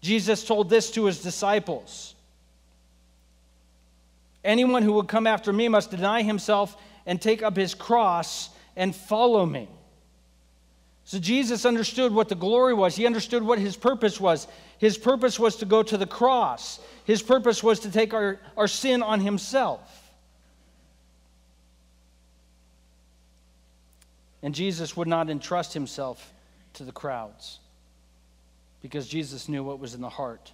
Jesus 0.00 0.44
told 0.44 0.68
this 0.68 0.90
to 0.92 1.04
his 1.04 1.22
disciples 1.22 2.14
Anyone 4.44 4.82
who 4.82 4.94
would 4.94 5.08
come 5.08 5.26
after 5.26 5.52
me 5.52 5.68
must 5.68 5.90
deny 5.90 6.22
himself 6.22 6.76
and 7.06 7.20
take 7.20 7.42
up 7.42 7.56
his 7.56 7.74
cross 7.74 8.50
and 8.76 8.94
follow 8.94 9.44
me. 9.44 9.68
So 11.04 11.18
Jesus 11.18 11.66
understood 11.66 12.12
what 12.14 12.28
the 12.28 12.34
glory 12.34 12.74
was. 12.74 12.96
He 12.96 13.06
understood 13.06 13.42
what 13.42 13.58
his 13.58 13.76
purpose 13.76 14.20
was. 14.20 14.46
His 14.78 14.96
purpose 14.96 15.38
was 15.38 15.56
to 15.56 15.64
go 15.64 15.82
to 15.82 15.96
the 15.96 16.06
cross, 16.06 16.80
his 17.04 17.22
purpose 17.22 17.62
was 17.62 17.80
to 17.80 17.90
take 17.90 18.14
our, 18.14 18.40
our 18.56 18.68
sin 18.68 19.02
on 19.02 19.20
himself. 19.20 19.98
And 24.42 24.54
Jesus 24.54 24.96
would 24.96 25.06
not 25.06 25.30
entrust 25.30 25.72
himself 25.72 26.32
to 26.74 26.84
the 26.84 26.90
crowds 26.90 27.60
because 28.80 29.06
Jesus 29.06 29.48
knew 29.48 29.62
what 29.62 29.78
was 29.78 29.94
in 29.94 30.00
the 30.00 30.08
heart 30.08 30.52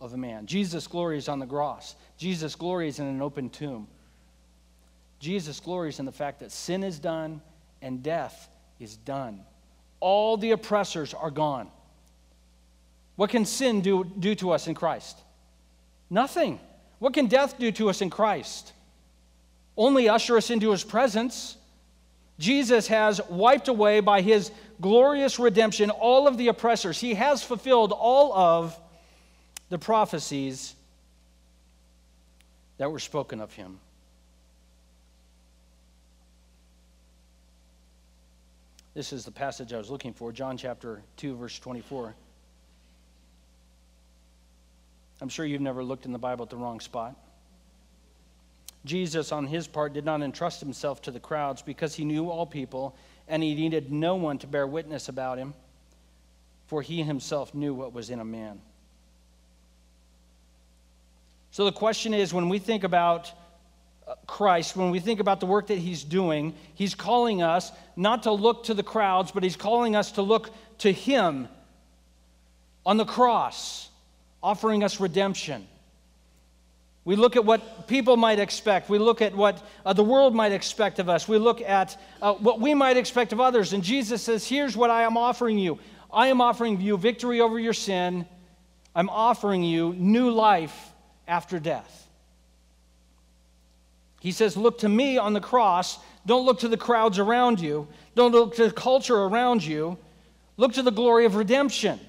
of 0.00 0.12
a 0.12 0.16
man. 0.16 0.46
Jesus' 0.46 0.86
glories 0.86 1.28
on 1.28 1.38
the 1.38 1.46
cross. 1.46 1.94
Jesus' 2.16 2.56
glories 2.56 2.98
in 2.98 3.06
an 3.06 3.22
open 3.22 3.48
tomb. 3.48 3.86
Jesus 5.18 5.60
glories 5.60 5.98
in 5.98 6.06
the 6.06 6.12
fact 6.12 6.40
that 6.40 6.52
sin 6.52 6.84
is 6.84 6.98
done 6.98 7.40
and 7.82 8.02
death 8.02 8.48
is 8.78 8.96
done. 8.96 9.40
All 10.00 10.36
the 10.36 10.52
oppressors 10.52 11.14
are 11.14 11.30
gone. 11.30 11.68
What 13.16 13.30
can 13.30 13.44
sin 13.44 13.80
do, 13.80 14.04
do 14.04 14.34
to 14.36 14.52
us 14.52 14.68
in 14.68 14.74
Christ? 14.74 15.18
Nothing. 16.08 16.60
What 17.00 17.14
can 17.14 17.26
death 17.26 17.58
do 17.58 17.72
to 17.72 17.90
us 17.90 18.00
in 18.00 18.10
Christ? 18.10 18.72
Only 19.76 20.08
usher 20.08 20.36
us 20.36 20.50
into 20.50 20.70
his 20.70 20.84
presence. 20.84 21.56
Jesus 22.38 22.86
has 22.86 23.20
wiped 23.28 23.68
away 23.68 24.00
by 24.00 24.20
his 24.20 24.52
glorious 24.80 25.38
redemption 25.40 25.90
all 25.90 26.28
of 26.28 26.36
the 26.36 26.48
oppressors. 26.48 27.00
He 27.00 27.14
has 27.14 27.42
fulfilled 27.42 27.92
all 27.92 28.32
of 28.32 28.78
the 29.68 29.78
prophecies 29.78 30.74
that 32.78 32.90
were 32.90 33.00
spoken 33.00 33.40
of 33.40 33.52
him. 33.52 33.80
This 38.98 39.12
is 39.12 39.24
the 39.24 39.30
passage 39.30 39.72
I 39.72 39.78
was 39.78 39.90
looking 39.90 40.12
for, 40.12 40.32
John 40.32 40.56
chapter 40.56 41.00
2, 41.18 41.36
verse 41.36 41.56
24. 41.60 42.16
I'm 45.20 45.28
sure 45.28 45.46
you've 45.46 45.60
never 45.60 45.84
looked 45.84 46.04
in 46.04 46.10
the 46.10 46.18
Bible 46.18 46.42
at 46.42 46.50
the 46.50 46.56
wrong 46.56 46.80
spot. 46.80 47.14
Jesus, 48.84 49.30
on 49.30 49.46
his 49.46 49.68
part, 49.68 49.92
did 49.92 50.04
not 50.04 50.20
entrust 50.20 50.58
himself 50.58 51.00
to 51.02 51.12
the 51.12 51.20
crowds 51.20 51.62
because 51.62 51.94
he 51.94 52.04
knew 52.04 52.28
all 52.28 52.44
people 52.44 52.96
and 53.28 53.40
he 53.40 53.54
needed 53.54 53.92
no 53.92 54.16
one 54.16 54.36
to 54.38 54.48
bear 54.48 54.66
witness 54.66 55.08
about 55.08 55.38
him, 55.38 55.54
for 56.66 56.82
he 56.82 57.04
himself 57.04 57.54
knew 57.54 57.72
what 57.74 57.92
was 57.92 58.10
in 58.10 58.18
a 58.18 58.24
man. 58.24 58.60
So 61.52 61.66
the 61.66 61.70
question 61.70 62.12
is 62.12 62.34
when 62.34 62.48
we 62.48 62.58
think 62.58 62.82
about 62.82 63.30
Christ, 64.26 64.76
when 64.76 64.90
we 64.90 65.00
think 65.00 65.20
about 65.20 65.40
the 65.40 65.46
work 65.46 65.66
that 65.68 65.78
he's 65.78 66.04
doing, 66.04 66.54
he's 66.74 66.94
calling 66.94 67.42
us 67.42 67.72
not 67.96 68.24
to 68.24 68.32
look 68.32 68.64
to 68.64 68.74
the 68.74 68.82
crowds, 68.82 69.30
but 69.32 69.42
he's 69.42 69.56
calling 69.56 69.96
us 69.96 70.12
to 70.12 70.22
look 70.22 70.50
to 70.78 70.92
him 70.92 71.48
on 72.86 72.96
the 72.96 73.04
cross, 73.04 73.88
offering 74.42 74.82
us 74.82 75.00
redemption. 75.00 75.66
We 77.04 77.16
look 77.16 77.36
at 77.36 77.44
what 77.44 77.88
people 77.88 78.16
might 78.16 78.38
expect. 78.38 78.90
We 78.90 78.98
look 78.98 79.22
at 79.22 79.34
what 79.34 79.66
uh, 79.84 79.94
the 79.94 80.04
world 80.04 80.34
might 80.34 80.52
expect 80.52 80.98
of 80.98 81.08
us. 81.08 81.26
We 81.26 81.38
look 81.38 81.60
at 81.62 81.98
uh, 82.20 82.34
what 82.34 82.60
we 82.60 82.74
might 82.74 82.96
expect 82.96 83.32
of 83.32 83.40
others. 83.40 83.72
And 83.72 83.82
Jesus 83.82 84.22
says, 84.22 84.46
Here's 84.46 84.76
what 84.76 84.90
I 84.90 85.04
am 85.04 85.16
offering 85.16 85.58
you 85.58 85.78
I 86.10 86.28
am 86.28 86.40
offering 86.40 86.80
you 86.80 86.96
victory 86.96 87.40
over 87.40 87.58
your 87.58 87.72
sin. 87.72 88.26
I'm 88.94 89.10
offering 89.10 89.62
you 89.62 89.94
new 89.94 90.30
life 90.30 90.92
after 91.26 91.58
death. 91.58 92.07
He 94.20 94.32
says, 94.32 94.56
Look 94.56 94.78
to 94.78 94.88
me 94.88 95.18
on 95.18 95.32
the 95.32 95.40
cross. 95.40 95.98
Don't 96.26 96.44
look 96.44 96.60
to 96.60 96.68
the 96.68 96.76
crowds 96.76 97.18
around 97.18 97.60
you. 97.60 97.88
Don't 98.14 98.32
look 98.32 98.56
to 98.56 98.66
the 98.66 98.72
culture 98.72 99.16
around 99.16 99.64
you. 99.64 99.96
Look 100.56 100.74
to 100.74 100.82
the 100.82 100.90
glory 100.90 101.24
of 101.24 101.36
redemption. 101.36 102.00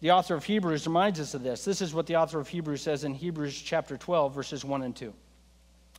The 0.00 0.12
author 0.12 0.34
of 0.34 0.44
Hebrews 0.44 0.86
reminds 0.86 1.18
us 1.18 1.34
of 1.34 1.42
this. 1.42 1.64
This 1.64 1.80
is 1.80 1.92
what 1.92 2.06
the 2.06 2.16
author 2.16 2.38
of 2.38 2.48
Hebrews 2.48 2.82
says 2.82 3.04
in 3.04 3.14
Hebrews 3.14 3.60
chapter 3.60 3.96
12, 3.96 4.34
verses 4.34 4.64
1 4.64 4.82
and 4.82 4.94
2. 4.94 5.12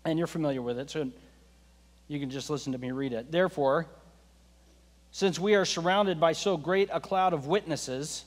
And 0.06 0.18
you're 0.18 0.28
familiar 0.28 0.62
with 0.62 0.80
it, 0.80 0.90
so 0.90 1.10
you 2.08 2.20
can 2.20 2.30
just 2.30 2.50
listen 2.50 2.72
to 2.72 2.78
me 2.78 2.92
read 2.92 3.12
it. 3.12 3.32
Therefore, 3.32 3.88
since 5.12 5.38
we 5.38 5.56
are 5.56 5.66
surrounded 5.66 6.20
by 6.20 6.32
so 6.32 6.56
great 6.56 6.90
a 6.94 7.00
cloud 7.00 7.34
of 7.34 7.48
witnesses, 7.48 8.24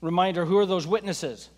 reminder 0.00 0.44
who 0.44 0.58
are 0.58 0.66
those 0.66 0.86
witnesses? 0.86 1.48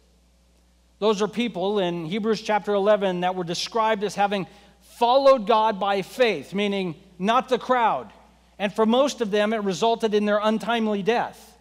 Those 0.98 1.20
are 1.20 1.28
people 1.28 1.78
in 1.78 2.06
Hebrews 2.06 2.40
chapter 2.40 2.72
11 2.72 3.20
that 3.20 3.34
were 3.34 3.44
described 3.44 4.02
as 4.02 4.14
having 4.14 4.46
followed 4.80 5.46
God 5.46 5.78
by 5.78 6.02
faith, 6.02 6.54
meaning 6.54 6.94
not 7.18 7.48
the 7.48 7.58
crowd. 7.58 8.10
And 8.58 8.72
for 8.72 8.86
most 8.86 9.20
of 9.20 9.30
them, 9.30 9.52
it 9.52 9.62
resulted 9.62 10.14
in 10.14 10.24
their 10.24 10.40
untimely 10.42 11.02
death. 11.02 11.54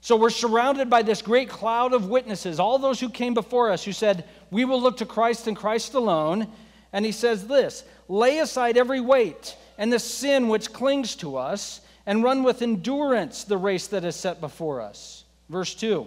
So 0.00 0.16
we're 0.16 0.30
surrounded 0.30 0.88
by 0.88 1.02
this 1.02 1.22
great 1.22 1.48
cloud 1.48 1.92
of 1.92 2.08
witnesses, 2.08 2.60
all 2.60 2.78
those 2.78 3.00
who 3.00 3.08
came 3.08 3.34
before 3.34 3.70
us 3.70 3.84
who 3.84 3.92
said, 3.92 4.24
We 4.50 4.64
will 4.64 4.80
look 4.80 4.98
to 4.98 5.06
Christ 5.06 5.46
and 5.46 5.56
Christ 5.56 5.94
alone. 5.94 6.48
And 6.92 7.04
he 7.04 7.12
says 7.12 7.46
this 7.46 7.84
lay 8.08 8.38
aside 8.38 8.76
every 8.76 9.00
weight 9.00 9.56
and 9.76 9.92
the 9.92 9.98
sin 9.98 10.48
which 10.48 10.72
clings 10.72 11.16
to 11.16 11.36
us, 11.36 11.80
and 12.06 12.22
run 12.22 12.42
with 12.42 12.62
endurance 12.62 13.44
the 13.44 13.56
race 13.56 13.86
that 13.88 14.04
is 14.04 14.14
set 14.14 14.40
before 14.40 14.80
us. 14.80 15.24
Verse 15.48 15.74
2 15.74 16.06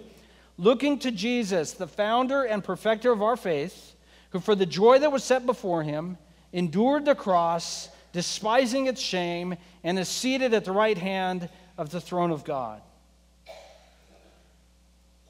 Looking 0.58 0.98
to 1.00 1.12
Jesus, 1.12 1.72
the 1.72 1.86
founder 1.86 2.42
and 2.42 2.64
perfecter 2.64 3.12
of 3.12 3.22
our 3.22 3.36
faith, 3.36 3.94
who 4.30 4.40
for 4.40 4.56
the 4.56 4.66
joy 4.66 4.98
that 4.98 5.12
was 5.12 5.22
set 5.22 5.46
before 5.46 5.84
him 5.84 6.18
endured 6.52 7.04
the 7.04 7.14
cross, 7.14 7.88
despising 8.12 8.88
its 8.88 9.00
shame, 9.00 9.56
and 9.84 9.98
is 9.98 10.08
seated 10.08 10.52
at 10.52 10.64
the 10.64 10.72
right 10.72 10.98
hand 10.98 11.48
of 11.78 11.90
the 11.90 12.00
throne 12.00 12.32
of 12.32 12.44
God. 12.44 12.82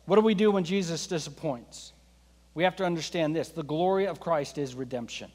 What 0.06 0.16
do 0.16 0.23
we 0.23 0.35
do 0.35 0.50
when 0.50 0.64
Jesus 0.64 1.06
disappoints? 1.06 1.92
We 2.54 2.64
have 2.64 2.76
to 2.76 2.87
understand 2.87 3.37
this 3.37 3.50
the 3.50 3.62
glory 3.62 4.06
of 4.06 4.20
Christ 4.20 4.56
is 4.56 4.75
redemption. 4.75 5.30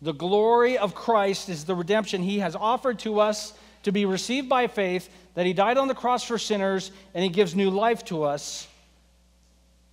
The 0.00 0.14
glory 0.14 0.78
of 0.78 0.94
Christ 0.94 1.50
is 1.50 1.64
the 1.64 1.74
redemption 1.74 2.22
he 2.22 2.38
has 2.38 2.56
offered 2.56 2.98
to 3.00 3.20
us 3.20 3.52
to 3.82 3.92
be 3.92 4.04
received 4.04 4.48
by 4.48 4.66
faith, 4.66 5.08
that 5.34 5.46
he 5.46 5.52
died 5.52 5.78
on 5.78 5.88
the 5.88 5.94
cross 5.94 6.24
for 6.24 6.38
sinners, 6.38 6.90
and 7.14 7.22
he 7.22 7.30
gives 7.30 7.54
new 7.54 7.70
life 7.70 8.04
to 8.06 8.24
us 8.24 8.66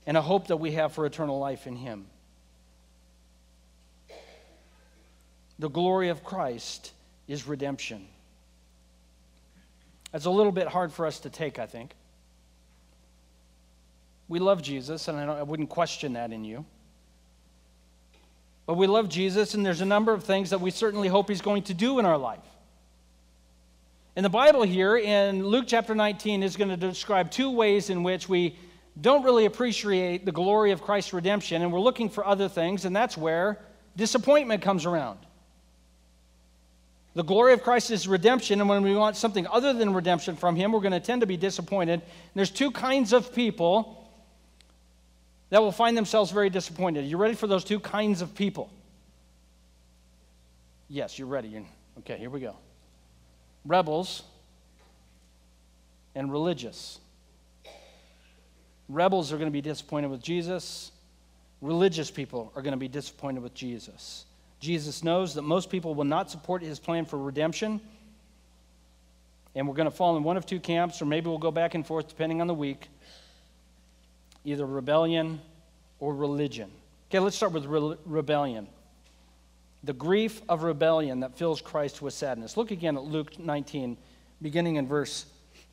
and 0.06 0.18
a 0.18 0.22
hope 0.22 0.48
that 0.48 0.58
we 0.58 0.72
have 0.74 0.94
for 0.94 1.06
eternal 1.06 1.40
life 1.40 1.68
in 1.68 1.76
him. 1.76 2.06
The 5.58 5.70
glory 5.70 6.10
of 6.10 6.24
Christ 6.24 6.92
is 7.28 7.48
redemption. 7.48 8.08
That's 10.12 10.26
a 10.26 10.32
little 10.32 10.52
bit 10.52 10.68
hard 10.68 10.92
for 10.92 11.06
us 11.06 11.20
to 11.22 11.30
take, 11.30 11.60
I 11.60 11.66
think. 11.66 11.92
We 14.28 14.40
love 14.40 14.62
Jesus, 14.62 15.08
and 15.08 15.20
I, 15.20 15.40
I 15.40 15.44
wouldn't 15.44 15.70
question 15.70 16.14
that 16.14 16.32
in 16.32 16.44
you. 16.44 16.66
But 18.66 18.76
we 18.76 18.88
love 18.88 19.10
Jesus, 19.10 19.54
and 19.54 19.66
there's 19.66 19.82
a 19.82 19.86
number 19.86 20.14
of 20.14 20.24
things 20.24 20.50
that 20.50 20.62
we 20.62 20.72
certainly 20.72 21.08
hope 21.08 21.30
He's 21.30 21.42
going 21.42 21.64
to 21.64 21.74
do 21.74 22.00
in 22.00 22.06
our 22.06 22.18
life. 22.18 22.40
And 24.16 24.24
the 24.24 24.30
Bible 24.30 24.64
here 24.64 24.96
in 24.96 25.46
Luke 25.46 25.66
chapter 25.68 25.94
19 25.94 26.42
is 26.42 26.56
going 26.56 26.70
to 26.70 26.78
describe 26.78 27.32
two 27.32 27.52
ways 27.52 27.90
in 27.90 28.02
which 28.02 28.30
we 28.30 28.58
don't 29.02 29.24
really 29.24 29.44
appreciate 29.44 30.26
the 30.26 30.32
glory 30.32 30.72
of 30.72 30.82
Christ's 30.82 31.12
redemption, 31.12 31.62
and 31.62 31.74
we're 31.74 31.82
looking 31.82 32.10
for 32.10 32.26
other 32.26 32.48
things, 32.48 32.86
and 32.86 32.96
that's 32.96 33.18
where 33.18 33.60
disappointment 33.98 34.62
comes 34.62 34.86
around. 34.86 35.20
The 37.14 37.24
glory 37.24 37.52
of 37.52 37.62
Christ 37.62 37.92
is 37.92 38.08
redemption, 38.08 38.62
and 38.62 38.70
when 38.70 38.84
we 38.84 38.96
want 38.96 39.18
something 39.18 39.48
other 39.48 39.74
than 39.74 39.94
redemption 39.94 40.38
from 40.38 40.56
Him, 40.56 40.72
we're 40.72 40.80
going 40.80 40.94
to 40.94 41.02
tend 41.02 41.20
to 41.20 41.28
be 41.28 41.36
disappointed. 41.36 41.96
And 42.02 42.04
there's 42.36 42.52
two 42.52 42.72
kinds 42.72 43.12
of 43.12 43.36
people 43.36 44.10
that 45.50 45.62
will 45.62 45.74
find 45.74 45.98
themselves 45.98 46.32
very 46.32 46.50
disappointed. 46.50 47.04
You 47.04 47.18
ready 47.18 47.36
for 47.36 47.48
those 47.48 47.66
two 47.66 47.82
kinds 47.82 48.22
of 48.22 48.34
people? 48.34 48.70
Yes, 50.88 51.20
you're 51.20 51.28
ready. 51.28 51.66
Okay, 52.00 52.18
here 52.18 52.30
we 52.30 52.40
go. 52.40 52.56
Rebels 53.66 54.24
and 56.14 56.32
religious. 56.32 57.00
Rebels 58.88 59.32
are 59.32 59.38
going 59.38 59.50
to 59.50 59.54
be 59.54 59.62
disappointed 59.62 60.10
with 60.10 60.22
Jesus. 60.22 60.92
Religious 61.62 62.12
people 62.12 62.52
are 62.56 62.62
going 62.62 62.74
to 62.74 62.78
be 62.78 62.88
disappointed 62.88 63.42
with 63.42 63.54
Jesus. 63.54 64.26
Jesus 64.60 65.04
knows 65.04 65.34
that 65.36 65.42
most 65.42 65.70
people 65.70 65.96
will 65.96 66.06
not 66.06 66.30
support 66.30 66.62
his 66.62 66.80
plan 66.80 67.06
for 67.06 67.18
redemption. 67.18 67.82
And 69.56 69.68
we're 69.68 69.76
going 69.76 69.90
to 69.90 69.96
fall 69.96 70.18
in 70.18 70.24
one 70.24 70.38
of 70.38 70.46
two 70.46 70.60
camps, 70.60 71.02
or 71.02 71.06
maybe 71.06 71.28
we'll 71.28 71.38
go 71.38 71.52
back 71.52 71.76
and 71.76 71.86
forth 71.86 72.08
depending 72.08 72.42
on 72.42 72.48
the 72.48 72.54
week 72.54 72.88
either 74.44 74.66
rebellion 74.66 75.42
or 76.00 76.14
religion. 76.14 76.70
Okay, 77.10 77.20
let's 77.20 77.36
start 77.36 77.52
with 77.52 77.66
re- 77.66 77.98
rebellion. 78.06 78.68
The 79.86 79.94
grief 79.94 80.42
of 80.50 80.64
rebellion 80.64 81.20
that 81.20 81.38
fills 81.38 81.62
Christ 81.62 82.02
with 82.02 82.14
sadness. 82.14 82.58
Look 82.58 82.72
again 82.72 82.98
at 82.98 83.04
Luke 83.04 83.38
19, 83.40 83.98
beginning 84.42 84.78
in 84.78 84.88
verse 84.88 85.26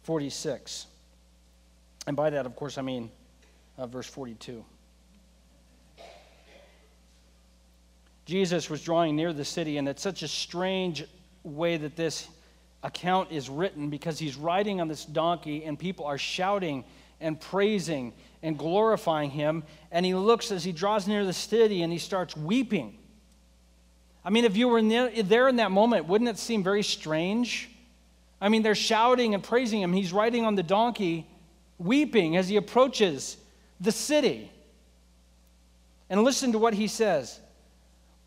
46. 0.02 0.86
And 2.06 2.14
by 2.14 2.28
that, 2.30 2.44
of 2.44 2.54
course, 2.54 2.76
I 2.76 2.82
mean 2.82 3.10
uh, 3.78 3.86
verse 3.86 4.06
42. 4.06 4.62
Jesus 8.26 8.68
was 8.68 8.82
drawing 8.82 9.16
near 9.16 9.32
the 9.32 9.46
city, 9.46 9.78
and 9.78 9.88
it's 9.88 10.02
such 10.02 10.22
a 10.22 10.28
strange 10.28 11.04
way 11.42 11.78
that 11.78 11.96
this 11.96 12.28
account 12.82 13.32
is 13.32 13.48
written 13.48 13.88
because 13.88 14.18
he's 14.18 14.36
riding 14.36 14.80
on 14.80 14.88
this 14.88 15.06
donkey, 15.06 15.64
and 15.64 15.78
people 15.78 16.04
are 16.04 16.18
shouting 16.18 16.84
and 17.18 17.40
praising 17.40 18.12
and 18.42 18.58
glorifying 18.58 19.30
him. 19.30 19.62
And 19.90 20.04
he 20.04 20.14
looks 20.14 20.52
as 20.52 20.64
he 20.64 20.72
draws 20.72 21.08
near 21.08 21.24
the 21.24 21.32
city 21.32 21.82
and 21.82 21.90
he 21.90 21.98
starts 21.98 22.36
weeping. 22.36 22.98
I 24.24 24.30
mean, 24.30 24.44
if 24.44 24.56
you 24.56 24.68
were 24.68 24.80
there 24.80 25.48
in 25.48 25.56
that 25.56 25.70
moment, 25.72 26.06
wouldn't 26.06 26.30
it 26.30 26.38
seem 26.38 26.62
very 26.62 26.82
strange? 26.82 27.68
I 28.40 28.48
mean, 28.48 28.62
they're 28.62 28.74
shouting 28.74 29.34
and 29.34 29.42
praising 29.42 29.82
him. 29.82 29.92
He's 29.92 30.12
riding 30.12 30.44
on 30.44 30.54
the 30.54 30.62
donkey, 30.62 31.26
weeping 31.78 32.36
as 32.36 32.48
he 32.48 32.56
approaches 32.56 33.36
the 33.80 33.92
city. 33.92 34.50
And 36.08 36.22
listen 36.22 36.52
to 36.52 36.58
what 36.58 36.74
he 36.74 36.86
says 36.86 37.40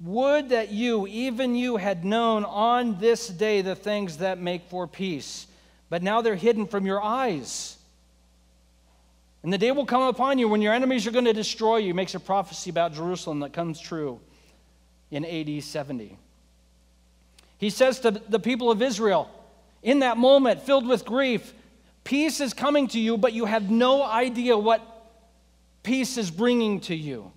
Would 0.01 0.49
that 0.49 0.71
you, 0.71 1.07
even 1.07 1.55
you, 1.55 1.77
had 1.77 2.03
known 2.03 2.43
on 2.43 2.99
this 2.99 3.27
day 3.27 3.61
the 3.61 3.75
things 3.75 4.17
that 4.17 4.39
make 4.39 4.69
for 4.69 4.87
peace, 4.87 5.47
but 5.89 6.03
now 6.03 6.21
they're 6.21 6.35
hidden 6.35 6.65
from 6.67 6.85
your 6.85 7.01
eyes. 7.01 7.77
And 9.43 9.53
the 9.53 9.57
day 9.57 9.71
will 9.71 9.85
come 9.85 10.01
upon 10.01 10.39
you 10.39 10.49
when 10.49 10.61
your 10.61 10.73
enemies 10.73 11.05
are 11.05 11.11
going 11.11 11.25
to 11.25 11.33
destroy 11.33 11.77
you. 11.77 11.93
Makes 11.93 12.15
a 12.15 12.19
prophecy 12.19 12.71
about 12.71 12.93
Jerusalem 12.93 13.41
that 13.41 13.53
comes 13.53 13.79
true 13.79 14.19
in 15.11 15.25
AD 15.25 15.63
70. 15.63 16.17
He 17.57 17.69
says 17.69 17.99
to 18.01 18.11
the 18.11 18.39
people 18.39 18.71
of 18.71 18.81
Israel, 18.81 19.29
in 19.81 19.99
that 19.99 20.17
moment 20.17 20.61
filled 20.61 20.87
with 20.87 21.05
grief, 21.05 21.53
peace 22.03 22.41
is 22.41 22.53
coming 22.53 22.87
to 22.89 22.99
you, 22.99 23.17
but 23.17 23.33
you 23.33 23.45
have 23.45 23.69
no 23.69 24.03
idea 24.03 24.57
what 24.57 24.81
peace 25.83 26.17
is 26.17 26.31
bringing 26.31 26.79
to 26.81 26.95
you. 26.95 27.31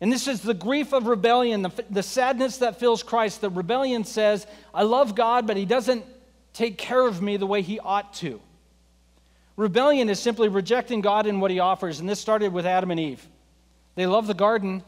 And 0.00 0.12
this 0.12 0.28
is 0.28 0.42
the 0.42 0.54
grief 0.54 0.92
of 0.92 1.06
rebellion, 1.06 1.62
the, 1.62 1.70
the 1.88 2.02
sadness 2.02 2.58
that 2.58 2.78
fills 2.78 3.02
Christ. 3.02 3.40
The 3.40 3.48
rebellion 3.48 4.04
says, 4.04 4.46
I 4.74 4.82
love 4.82 5.14
God, 5.14 5.46
but 5.46 5.56
He 5.56 5.64
doesn't 5.64 6.04
take 6.52 6.76
care 6.76 7.06
of 7.06 7.22
me 7.22 7.36
the 7.36 7.46
way 7.46 7.62
He 7.62 7.78
ought 7.78 8.12
to. 8.14 8.40
Rebellion 9.56 10.10
is 10.10 10.18
simply 10.18 10.48
rejecting 10.48 11.00
God 11.00 11.26
and 11.26 11.40
what 11.40 11.50
He 11.50 11.60
offers, 11.60 12.00
and 12.00 12.08
this 12.08 12.20
started 12.20 12.52
with 12.52 12.66
Adam 12.66 12.90
and 12.90 13.00
Eve. 13.00 13.26
They 13.94 14.06
loved 14.06 14.26
the 14.26 14.34
garden. 14.34 14.82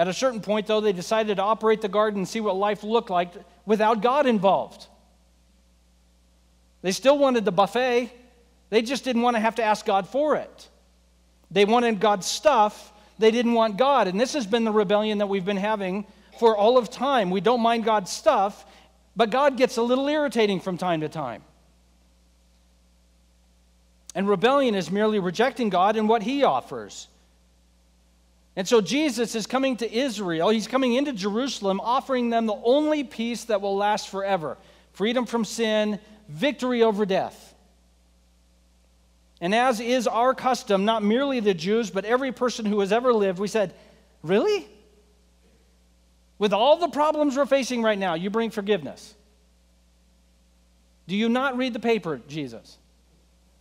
At 0.00 0.08
a 0.08 0.14
certain 0.14 0.40
point, 0.40 0.66
though, 0.66 0.80
they 0.80 0.94
decided 0.94 1.36
to 1.36 1.42
operate 1.42 1.82
the 1.82 1.88
garden 1.88 2.20
and 2.20 2.26
see 2.26 2.40
what 2.40 2.56
life 2.56 2.82
looked 2.82 3.10
like 3.10 3.34
without 3.66 4.00
God 4.00 4.26
involved. 4.26 4.86
They 6.80 6.92
still 6.92 7.18
wanted 7.18 7.44
the 7.44 7.52
buffet, 7.52 8.10
they 8.70 8.80
just 8.80 9.04
didn't 9.04 9.20
want 9.20 9.36
to 9.36 9.40
have 9.40 9.56
to 9.56 9.62
ask 9.62 9.84
God 9.84 10.08
for 10.08 10.36
it. 10.36 10.68
They 11.50 11.66
wanted 11.66 12.00
God's 12.00 12.26
stuff, 12.26 12.94
they 13.18 13.30
didn't 13.30 13.52
want 13.52 13.76
God. 13.76 14.08
And 14.08 14.18
this 14.18 14.32
has 14.32 14.46
been 14.46 14.64
the 14.64 14.72
rebellion 14.72 15.18
that 15.18 15.26
we've 15.26 15.44
been 15.44 15.58
having 15.58 16.06
for 16.38 16.56
all 16.56 16.78
of 16.78 16.88
time. 16.88 17.30
We 17.30 17.42
don't 17.42 17.60
mind 17.60 17.84
God's 17.84 18.10
stuff, 18.10 18.64
but 19.16 19.28
God 19.28 19.58
gets 19.58 19.76
a 19.76 19.82
little 19.82 20.08
irritating 20.08 20.60
from 20.60 20.78
time 20.78 21.02
to 21.02 21.10
time. 21.10 21.42
And 24.14 24.26
rebellion 24.26 24.74
is 24.74 24.90
merely 24.90 25.18
rejecting 25.18 25.68
God 25.68 25.96
and 25.96 26.08
what 26.08 26.22
He 26.22 26.42
offers. 26.42 27.06
And 28.56 28.66
so 28.66 28.80
Jesus 28.80 29.34
is 29.34 29.46
coming 29.46 29.76
to 29.76 29.92
Israel. 29.92 30.48
He's 30.48 30.66
coming 30.66 30.94
into 30.94 31.12
Jerusalem, 31.12 31.80
offering 31.80 32.30
them 32.30 32.46
the 32.46 32.60
only 32.64 33.04
peace 33.04 33.44
that 33.44 33.60
will 33.60 33.76
last 33.76 34.08
forever 34.08 34.58
freedom 34.92 35.24
from 35.24 35.44
sin, 35.44 35.98
victory 36.28 36.82
over 36.82 37.06
death. 37.06 37.54
And 39.40 39.54
as 39.54 39.80
is 39.80 40.06
our 40.06 40.34
custom, 40.34 40.84
not 40.84 41.02
merely 41.02 41.40
the 41.40 41.54
Jews, 41.54 41.90
but 41.90 42.04
every 42.04 42.32
person 42.32 42.66
who 42.66 42.80
has 42.80 42.92
ever 42.92 43.12
lived, 43.12 43.38
we 43.38 43.48
said, 43.48 43.72
Really? 44.22 44.68
With 46.38 46.52
all 46.52 46.78
the 46.78 46.88
problems 46.88 47.36
we're 47.36 47.46
facing 47.46 47.82
right 47.82 47.98
now, 47.98 48.14
you 48.14 48.30
bring 48.30 48.50
forgiveness. 48.50 49.14
Do 51.06 51.16
you 51.16 51.28
not 51.28 51.56
read 51.56 51.72
the 51.72 51.80
paper, 51.80 52.20
Jesus? 52.28 52.78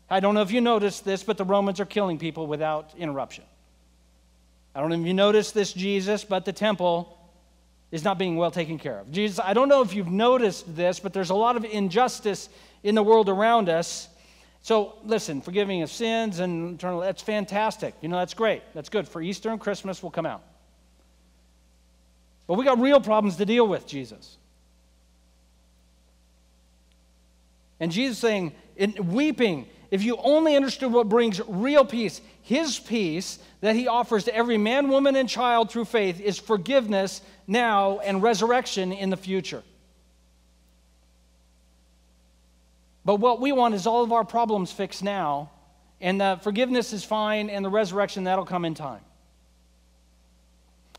I 0.09 0.19
don't 0.19 0.33
know 0.33 0.41
if 0.41 0.51
you 0.51 0.61
noticed 0.61 1.05
this, 1.05 1.23
but 1.23 1.37
the 1.37 1.45
Romans 1.45 1.79
are 1.79 1.85
killing 1.85 2.17
people 2.17 2.47
without 2.47 2.93
interruption. 2.97 3.43
I 4.75 4.79
don't 4.79 4.89
know 4.89 4.99
if 4.99 5.05
you 5.05 5.13
noticed 5.13 5.53
this, 5.53 5.73
Jesus, 5.73 6.23
but 6.23 6.45
the 6.45 6.53
temple 6.53 7.17
is 7.91 8.03
not 8.03 8.17
being 8.17 8.35
well 8.35 8.51
taken 8.51 8.77
care 8.77 8.99
of. 8.99 9.11
Jesus, 9.11 9.39
I 9.43 9.53
don't 9.53 9.67
know 9.67 9.81
if 9.81 9.93
you've 9.93 10.11
noticed 10.11 10.75
this, 10.75 10.99
but 10.99 11.11
there's 11.11 11.31
a 11.31 11.35
lot 11.35 11.55
of 11.55 11.65
injustice 11.65 12.49
in 12.83 12.95
the 12.95 13.03
world 13.03 13.29
around 13.29 13.67
us. 13.67 14.07
So 14.61 14.95
listen, 15.03 15.41
forgiving 15.41 15.81
of 15.81 15.89
sins 15.89 16.39
and 16.39 16.75
eternal, 16.75 16.99
that's 16.99 17.21
fantastic. 17.21 17.95
You 18.01 18.09
know, 18.09 18.17
that's 18.17 18.33
great. 18.33 18.61
That's 18.73 18.89
good. 18.89 19.07
For 19.07 19.21
Easter 19.21 19.49
and 19.49 19.59
Christmas, 19.59 20.03
will 20.03 20.11
come 20.11 20.25
out. 20.25 20.43
But 22.45 22.55
we 22.55 22.65
got 22.65 22.79
real 22.79 22.99
problems 22.99 23.37
to 23.37 23.45
deal 23.45 23.67
with, 23.67 23.87
Jesus. 23.87 24.37
And 27.79 27.91
Jesus 27.91 28.17
saying, 28.17 28.53
in 28.75 28.95
weeping, 29.11 29.67
if 29.91 30.03
you 30.03 30.17
only 30.17 30.55
understood 30.55 30.91
what 30.91 31.09
brings 31.09 31.41
real 31.47 31.83
peace, 31.83 32.21
his 32.41 32.77
peace 32.79 33.39
that 33.61 33.75
he 33.75 33.87
offers 33.87 34.25
to 34.25 34.35
every 34.35 34.57
man, 34.57 34.89
woman, 34.89 35.15
and 35.15 35.27
child 35.27 35.71
through 35.71 35.85
faith 35.85 36.21
is 36.21 36.37
forgiveness 36.37 37.21
now 37.47 37.99
and 37.99 38.21
resurrection 38.21 38.91
in 38.91 39.09
the 39.09 39.17
future. 39.17 39.63
But 43.03 43.15
what 43.15 43.41
we 43.41 43.51
want 43.51 43.73
is 43.73 43.87
all 43.87 44.03
of 44.03 44.11
our 44.11 44.23
problems 44.23 44.71
fixed 44.71 45.03
now, 45.03 45.49
and 45.99 46.21
the 46.21 46.39
forgiveness 46.43 46.93
is 46.93 47.03
fine, 47.03 47.49
and 47.49 47.65
the 47.65 47.69
resurrection, 47.69 48.25
that'll 48.25 48.45
come 48.45 48.65
in 48.65 48.75
time. 48.75 49.01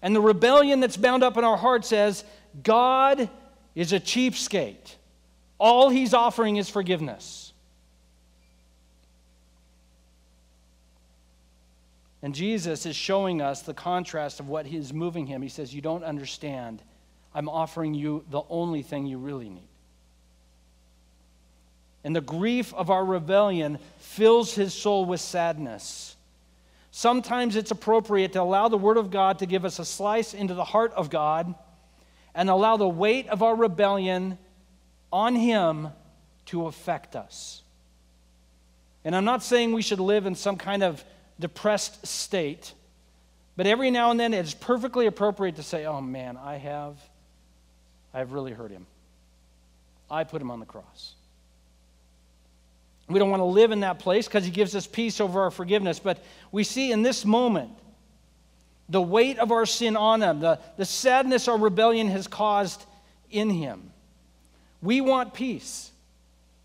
And 0.02 0.16
the 0.16 0.20
rebellion 0.20 0.80
that's 0.80 0.96
bound 0.96 1.22
up 1.22 1.36
in 1.36 1.44
our 1.44 1.56
heart 1.56 1.84
says, 1.84 2.24
God 2.62 3.30
is 3.74 3.92
a 3.92 4.00
cheapskate. 4.00 4.96
All 5.58 5.90
he's 5.90 6.14
offering 6.14 6.56
is 6.56 6.68
forgiveness. 6.68 7.49
And 12.22 12.34
Jesus 12.34 12.84
is 12.84 12.96
showing 12.96 13.40
us 13.40 13.62
the 13.62 13.74
contrast 13.74 14.40
of 14.40 14.48
what 14.48 14.66
is 14.66 14.92
moving 14.92 15.26
him. 15.26 15.40
He 15.40 15.48
says, 15.48 15.74
You 15.74 15.80
don't 15.80 16.04
understand. 16.04 16.82
I'm 17.34 17.48
offering 17.48 17.94
you 17.94 18.24
the 18.30 18.42
only 18.50 18.82
thing 18.82 19.06
you 19.06 19.18
really 19.18 19.48
need. 19.48 19.68
And 22.02 22.14
the 22.16 22.20
grief 22.20 22.74
of 22.74 22.90
our 22.90 23.04
rebellion 23.04 23.78
fills 23.98 24.54
his 24.54 24.74
soul 24.74 25.04
with 25.04 25.20
sadness. 25.20 26.16
Sometimes 26.90 27.56
it's 27.56 27.70
appropriate 27.70 28.32
to 28.32 28.42
allow 28.42 28.68
the 28.68 28.78
Word 28.78 28.96
of 28.96 29.10
God 29.10 29.38
to 29.38 29.46
give 29.46 29.64
us 29.64 29.78
a 29.78 29.84
slice 29.84 30.34
into 30.34 30.54
the 30.54 30.64
heart 30.64 30.92
of 30.94 31.08
God 31.08 31.54
and 32.34 32.50
allow 32.50 32.76
the 32.76 32.88
weight 32.88 33.28
of 33.28 33.42
our 33.42 33.54
rebellion 33.54 34.38
on 35.12 35.34
Him 35.34 35.88
to 36.46 36.66
affect 36.66 37.14
us. 37.16 37.62
And 39.04 39.14
I'm 39.14 39.24
not 39.24 39.42
saying 39.42 39.72
we 39.72 39.82
should 39.82 40.00
live 40.00 40.26
in 40.26 40.34
some 40.34 40.56
kind 40.56 40.82
of 40.82 41.04
depressed 41.40 42.06
state, 42.06 42.72
but 43.56 43.66
every 43.66 43.90
now 43.90 44.10
and 44.10 44.20
then 44.20 44.32
it's 44.32 44.54
perfectly 44.54 45.06
appropriate 45.06 45.56
to 45.56 45.62
say, 45.62 45.86
oh 45.86 46.00
man, 46.00 46.36
I 46.36 46.56
have, 46.56 46.96
I 48.14 48.18
have 48.18 48.32
really 48.32 48.52
hurt 48.52 48.70
him. 48.70 48.86
I 50.10 50.24
put 50.24 50.40
him 50.40 50.50
on 50.50 50.60
the 50.60 50.66
cross. 50.66 51.14
We 53.08 53.18
don't 53.18 53.30
want 53.30 53.40
to 53.40 53.44
live 53.44 53.72
in 53.72 53.80
that 53.80 53.98
place 53.98 54.26
because 54.28 54.44
he 54.44 54.50
gives 54.50 54.76
us 54.76 54.86
peace 54.86 55.20
over 55.20 55.42
our 55.42 55.50
forgiveness. 55.50 55.98
But 55.98 56.22
we 56.52 56.62
see 56.62 56.92
in 56.92 57.02
this 57.02 57.24
moment 57.24 57.72
the 58.88 59.02
weight 59.02 59.38
of 59.38 59.50
our 59.50 59.66
sin 59.66 59.96
on 59.96 60.22
him, 60.22 60.40
the, 60.40 60.60
the 60.76 60.84
sadness 60.84 61.48
our 61.48 61.58
rebellion 61.58 62.08
has 62.08 62.26
caused 62.26 62.84
in 63.30 63.50
him. 63.50 63.92
We 64.82 65.00
want 65.00 65.34
peace, 65.34 65.90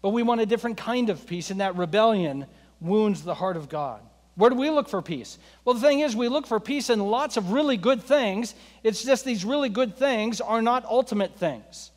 but 0.02 0.10
we 0.10 0.24
want 0.24 0.42
a 0.42 0.46
different 0.46 0.78
kind 0.78 1.10
of 1.10 1.26
peace, 1.28 1.52
and 1.52 1.62
that 1.62 1.76
rebellion 1.76 2.46
wounds 2.80 3.24
the 3.24 3.36
heart 3.36 3.58
of 3.58 3.70
God. 3.70 4.02
Where 4.36 4.50
do 4.50 4.56
we 4.56 4.69
look 4.69 4.89
for 4.89 5.02
peace? 5.02 5.38
Well, 5.63 5.76
the 5.76 5.82
thing 5.82 6.02
is, 6.02 6.15
we 6.15 6.28
look 6.28 6.45
for 6.45 6.60
peace 6.60 6.89
in 6.89 7.00
lots 7.00 7.38
of 7.38 7.52
really 7.52 7.78
good 7.78 8.04
things. 8.04 8.54
It's 8.84 9.04
just 9.04 9.24
these 9.24 9.45
really 9.45 9.69
good 9.69 9.98
things 9.98 10.41
are 10.41 10.62
not 10.62 10.84
ultimate 10.86 11.36
things. 11.38 11.91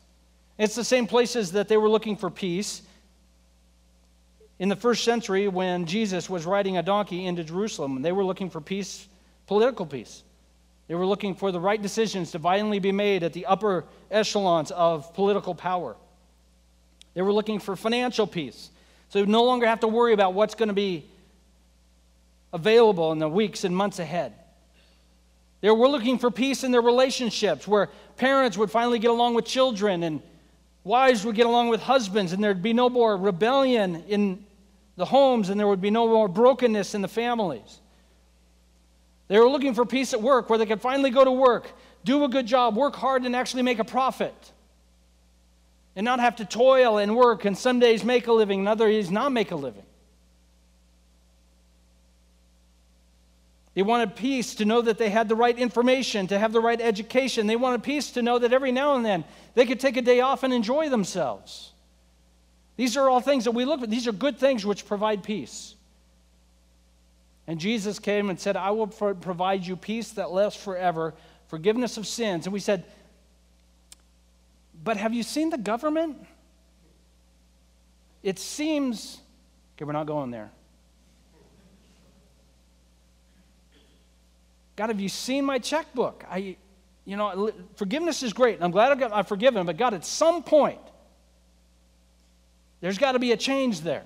It's 0.57 0.75
the 0.75 0.83
same 0.83 1.07
places 1.07 1.51
that 1.53 1.67
they 1.67 1.77
were 1.77 1.89
looking 1.89 2.15
for 2.15 2.29
peace 2.29 2.81
in 4.59 4.67
the 4.67 4.75
first 4.75 5.05
century, 5.05 5.47
when 5.47 5.85
Jesus 5.85 6.29
was 6.29 6.45
riding 6.45 6.77
a 6.77 6.83
donkey 6.83 7.25
into 7.25 7.45
Jerusalem, 7.45 8.01
they 8.01 8.11
were 8.11 8.25
looking 8.25 8.49
for 8.49 8.59
peace, 8.59 9.07
political 9.47 9.85
peace. 9.85 10.23
They 10.89 10.95
were 10.95 11.05
looking 11.05 11.33
for 11.33 11.53
the 11.53 11.59
right 11.59 11.81
decisions 11.81 12.31
to 12.31 12.39
violently 12.39 12.79
be 12.79 12.91
made 12.91 13.23
at 13.23 13.31
the 13.31 13.45
upper 13.45 13.85
echelons 14.11 14.71
of 14.71 15.13
political 15.13 15.55
power. 15.55 15.95
They 17.13 17.21
were 17.21 17.31
looking 17.31 17.59
for 17.59 17.77
financial 17.77 18.27
peace. 18.27 18.69
So 19.09 19.21
would 19.21 19.29
no 19.29 19.45
longer 19.45 19.65
have 19.65 19.79
to 19.79 19.87
worry 19.87 20.13
about 20.13 20.33
what's 20.33 20.55
going 20.55 20.67
to 20.67 20.73
be 20.73 21.05
available 22.53 23.11
in 23.11 23.19
the 23.19 23.29
weeks 23.29 23.63
and 23.63 23.75
months 23.75 23.99
ahead. 23.99 24.33
They 25.61 25.69
were 25.69 25.89
looking 25.89 26.17
for 26.17 26.31
peace 26.31 26.63
in 26.63 26.71
their 26.71 26.81
relationships 26.81 27.67
where 27.67 27.89
parents 28.15 28.57
would 28.57 28.71
finally 28.71 28.99
get 28.99 29.11
along 29.11 29.33
with 29.33 29.45
children 29.45 30.03
and 30.03 30.21
wives 30.83 31.25
would 31.25 31.35
get 31.35 31.45
along 31.45 31.69
with 31.69 31.81
husbands 31.81 32.31
and 32.31 32.43
there'd 32.43 32.61
be 32.61 32.73
no 32.73 32.89
more 32.89 33.17
rebellion 33.17 34.03
in 34.07 34.45
the 34.95 35.05
homes 35.05 35.49
and 35.49 35.59
there 35.59 35.67
would 35.67 35.81
be 35.81 35.91
no 35.91 36.07
more 36.07 36.27
brokenness 36.27 36.95
in 36.95 37.01
the 37.01 37.07
families. 37.07 37.79
They 39.27 39.37
were 39.37 39.49
looking 39.49 39.73
for 39.73 39.85
peace 39.85 40.13
at 40.13 40.21
work 40.21 40.49
where 40.49 40.57
they 40.57 40.65
could 40.65 40.81
finally 40.81 41.09
go 41.09 41.23
to 41.23 41.31
work, 41.31 41.71
do 42.03 42.23
a 42.23 42.29
good 42.29 42.47
job, 42.47 42.75
work 42.75 42.95
hard, 42.95 43.25
and 43.25 43.35
actually 43.35 43.63
make 43.63 43.79
a 43.79 43.83
profit. 43.83 44.51
And 45.95 46.05
not 46.05 46.19
have 46.19 46.37
to 46.37 46.45
toil 46.45 46.97
and 46.97 47.15
work 47.15 47.43
and 47.43 47.57
some 47.57 47.79
days 47.79 48.05
make 48.05 48.27
a 48.27 48.33
living 48.33 48.59
and 48.59 48.67
other 48.69 48.87
days 48.87 49.11
not 49.11 49.33
make 49.33 49.51
a 49.51 49.55
living. 49.55 49.83
They 53.79 53.83
wanted 53.83 54.17
peace 54.17 54.55
to 54.55 54.65
know 54.65 54.81
that 54.81 54.97
they 54.97 55.09
had 55.09 55.29
the 55.29 55.37
right 55.37 55.57
information, 55.57 56.27
to 56.27 56.37
have 56.37 56.51
the 56.51 56.59
right 56.59 56.81
education. 56.81 57.47
They 57.47 57.55
wanted 57.55 57.81
peace 57.81 58.11
to 58.11 58.21
know 58.21 58.37
that 58.37 58.51
every 58.51 58.73
now 58.73 58.97
and 58.97 59.05
then 59.05 59.23
they 59.53 59.65
could 59.65 59.79
take 59.79 59.95
a 59.95 60.01
day 60.01 60.19
off 60.19 60.43
and 60.43 60.53
enjoy 60.53 60.89
themselves. 60.89 61.71
These 62.75 62.97
are 62.97 63.07
all 63.07 63.21
things 63.21 63.45
that 63.45 63.51
we 63.51 63.63
look 63.63 63.79
for. 63.79 63.87
These 63.87 64.05
are 64.05 64.11
good 64.11 64.37
things 64.37 64.65
which 64.65 64.85
provide 64.85 65.23
peace. 65.23 65.75
And 67.47 67.57
Jesus 67.57 67.99
came 67.99 68.29
and 68.29 68.37
said, 68.37 68.57
I 68.57 68.71
will 68.71 68.87
provide 68.87 69.65
you 69.65 69.77
peace 69.77 70.11
that 70.11 70.29
lasts 70.29 70.61
forever, 70.61 71.13
forgiveness 71.47 71.95
of 71.95 72.05
sins. 72.05 72.47
And 72.47 72.51
we 72.51 72.59
said, 72.59 72.83
But 74.83 74.97
have 74.97 75.13
you 75.13 75.23
seen 75.23 75.51
the 75.51 75.57
government? 75.57 76.17
It 78.23 78.39
seems, 78.39 79.21
okay, 79.77 79.85
we're 79.85 79.93
not 79.93 80.05
going 80.05 80.31
there. 80.31 80.51
God, 84.79 84.87
have 84.87 85.01
you 85.01 85.09
seen 85.09 85.43
my 85.43 85.59
checkbook? 85.59 86.23
I, 86.31 86.55
you 87.03 87.17
know, 87.17 87.51
forgiveness 87.75 88.23
is 88.23 88.31
great. 88.31 88.55
and 88.55 88.63
I'm 88.63 88.71
glad 88.71 89.03
I've 89.03 89.27
forgiven, 89.27 89.65
but 89.65 89.75
God, 89.75 89.93
at 89.93 90.05
some 90.05 90.41
point, 90.41 90.79
there's 92.79 92.97
got 92.97 93.11
to 93.11 93.19
be 93.19 93.33
a 93.33 93.35
change 93.35 93.81
there. 93.81 94.05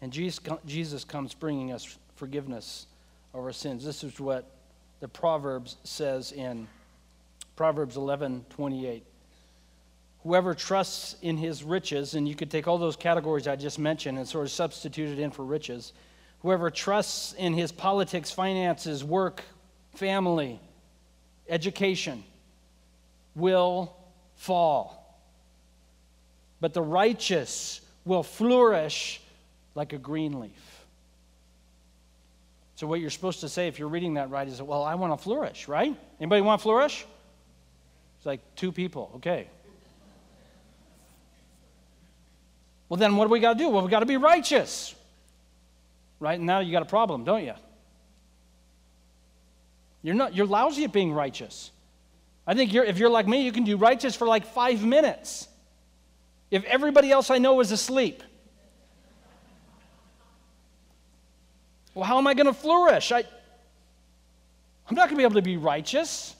And 0.00 0.12
Jesus 0.12 1.04
comes 1.04 1.32
bringing 1.32 1.70
us 1.70 1.96
forgiveness 2.16 2.88
of 3.34 3.44
our 3.44 3.52
sins. 3.52 3.84
This 3.84 4.02
is 4.02 4.18
what 4.18 4.50
the 4.98 5.06
Proverbs 5.06 5.76
says 5.84 6.32
in 6.32 6.66
Proverbs 7.54 7.96
11 7.96 8.46
28. 8.50 9.04
Whoever 10.22 10.54
trusts 10.54 11.16
in 11.22 11.36
his 11.36 11.64
riches, 11.64 12.14
and 12.14 12.28
you 12.28 12.34
could 12.34 12.50
take 12.50 12.68
all 12.68 12.78
those 12.78 12.96
categories 12.96 13.48
I 13.48 13.56
just 13.56 13.78
mentioned 13.78 14.18
and 14.18 14.28
sort 14.28 14.44
of 14.44 14.52
substitute 14.52 15.10
it 15.10 15.18
in 15.18 15.30
for 15.30 15.44
riches. 15.44 15.92
Whoever 16.40 16.70
trusts 16.70 17.32
in 17.32 17.54
his 17.54 17.72
politics, 17.72 18.30
finances, 18.30 19.02
work, 19.02 19.42
family, 19.94 20.60
education 21.48 22.22
will 23.34 23.96
fall. 24.36 25.20
But 26.60 26.74
the 26.74 26.82
righteous 26.82 27.80
will 28.04 28.22
flourish 28.22 29.20
like 29.74 29.92
a 29.92 29.98
green 29.98 30.38
leaf. 30.38 30.84
So 32.76 32.86
what 32.86 33.00
you're 33.00 33.10
supposed 33.10 33.40
to 33.40 33.48
say 33.48 33.68
if 33.68 33.78
you're 33.78 33.88
reading 33.88 34.14
that 34.14 34.30
right 34.30 34.46
is, 34.46 34.60
well, 34.60 34.82
I 34.82 34.96
want 34.96 35.16
to 35.16 35.22
flourish, 35.22 35.68
right? 35.68 35.96
Anybody 36.20 36.42
want 36.42 36.60
to 36.60 36.62
flourish? 36.62 37.06
It's 38.18 38.26
like 38.26 38.40
two 38.56 38.72
people. 38.72 39.12
Okay. 39.16 39.48
Well, 42.92 42.98
then 42.98 43.16
what 43.16 43.24
do 43.24 43.30
we 43.30 43.40
got 43.40 43.54
to 43.54 43.58
do? 43.58 43.70
Well, 43.70 43.82
we 43.82 43.90
got 43.90 44.00
to 44.00 44.06
be 44.06 44.18
righteous. 44.18 44.94
Right? 46.20 46.38
Now 46.38 46.58
you 46.58 46.72
got 46.72 46.82
a 46.82 46.84
problem, 46.84 47.24
don't 47.24 47.42
you? 47.42 47.54
You're 50.02 50.14
not 50.14 50.34
you're 50.34 50.44
lousy 50.44 50.84
at 50.84 50.92
being 50.92 51.10
righteous. 51.10 51.70
I 52.46 52.52
think 52.52 52.70
you're, 52.70 52.84
if 52.84 52.98
you're 52.98 53.08
like 53.08 53.26
me, 53.26 53.46
you 53.46 53.50
can 53.50 53.64
do 53.64 53.78
righteous 53.78 54.14
for 54.14 54.26
like 54.26 54.44
five 54.44 54.84
minutes. 54.84 55.48
If 56.50 56.64
everybody 56.64 57.10
else 57.10 57.30
I 57.30 57.38
know 57.38 57.60
is 57.60 57.72
asleep. 57.72 58.22
Well, 61.94 62.04
how 62.04 62.18
am 62.18 62.26
I 62.26 62.34
going 62.34 62.44
to 62.44 62.52
flourish? 62.52 63.10
I, 63.10 63.20
I'm 64.86 64.94
not 64.94 65.08
going 65.08 65.16
to 65.16 65.16
be 65.16 65.22
able 65.22 65.36
to 65.36 65.40
be 65.40 65.56
righteous. 65.56 66.36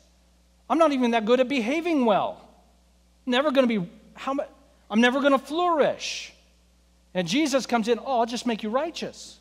I'm 0.69 0.77
not 0.77 0.93
even 0.93 1.13
that 1.13 1.25
good 1.25 1.41
at 1.41 1.49
behaving 1.49 2.05
well. 2.05 2.47
Never 3.25 3.53
going 3.53 3.67
to 3.67 3.81
be, 3.81 3.91
how, 4.13 4.37
I'm 4.91 5.01
never 5.01 5.21
going 5.21 5.33
to 5.33 5.39
flourish. 5.39 6.32
And 7.15 7.29
Jesus 7.29 7.67
comes 7.67 7.89
in, 7.89 7.99
oh, 7.99 8.21
I'll 8.21 8.27
just 8.27 8.47
make 8.47 8.63
you 8.63 8.71
righteous. 8.71 9.39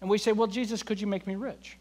And 0.00 0.08
we 0.08 0.18
say, 0.18 0.32
well, 0.32 0.46
Jesus, 0.46 0.82
could 0.82 1.00
you 1.00 1.06
make 1.06 1.26
me 1.26 1.34
rich? 1.34 1.76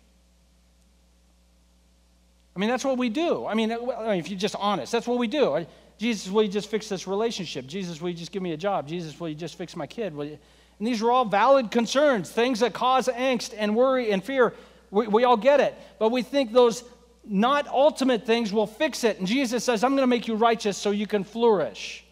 I 2.56 2.60
mean, 2.60 2.70
that's 2.70 2.84
what 2.84 2.98
we 2.98 3.10
do. 3.10 3.46
I 3.46 3.54
mean, 3.54 3.72
if 3.72 4.30
you're 4.30 4.40
just 4.40 4.56
honest, 4.58 4.92
that's 4.92 5.08
what 5.08 5.20
we 5.20 5.28
do. 5.28 5.66
Jesus, 6.00 6.32
will 6.32 6.44
you 6.44 6.50
just 6.50 6.70
fix 6.70 6.90
this 6.90 7.08
relationship? 7.08 7.68
Jesus, 7.68 8.02
will 8.02 8.10
you 8.10 8.16
just 8.16 8.32
give 8.32 8.42
me 8.42 8.54
a 8.54 8.58
job? 8.58 8.88
Jesus, 8.88 9.20
will 9.20 9.30
you 9.30 9.36
just 9.36 9.56
fix 9.56 9.76
my 9.76 9.86
kid? 9.88 10.14
And 10.14 10.40
these 10.80 11.02
are 11.02 11.12
all 11.12 11.26
valid 11.26 11.72
concerns, 11.72 12.30
things 12.30 12.60
that 12.62 12.74
cause 12.74 13.08
angst 13.08 13.54
and 13.56 13.76
worry 13.76 14.12
and 14.12 14.24
fear. 14.24 14.54
We, 14.90 15.08
we 15.08 15.24
all 15.24 15.38
get 15.38 15.60
it. 15.60 15.76
But 16.00 16.10
we 16.10 16.24
think 16.24 16.52
those 16.52 16.84
not 17.24 17.68
ultimate 17.68 18.26
things 18.26 18.52
will 18.52 18.68
fix 18.68 19.04
it. 19.04 19.20
And 19.20 19.28
Jesus 19.28 19.64
says, 19.64 19.84
I'm 19.84 19.92
going 19.92 20.04
to 20.04 20.08
make 20.08 20.28
you 20.28 20.36
righteous 20.36 20.78
so 20.78 20.92
you 20.92 21.08
can 21.08 21.24
flourish 21.24 22.06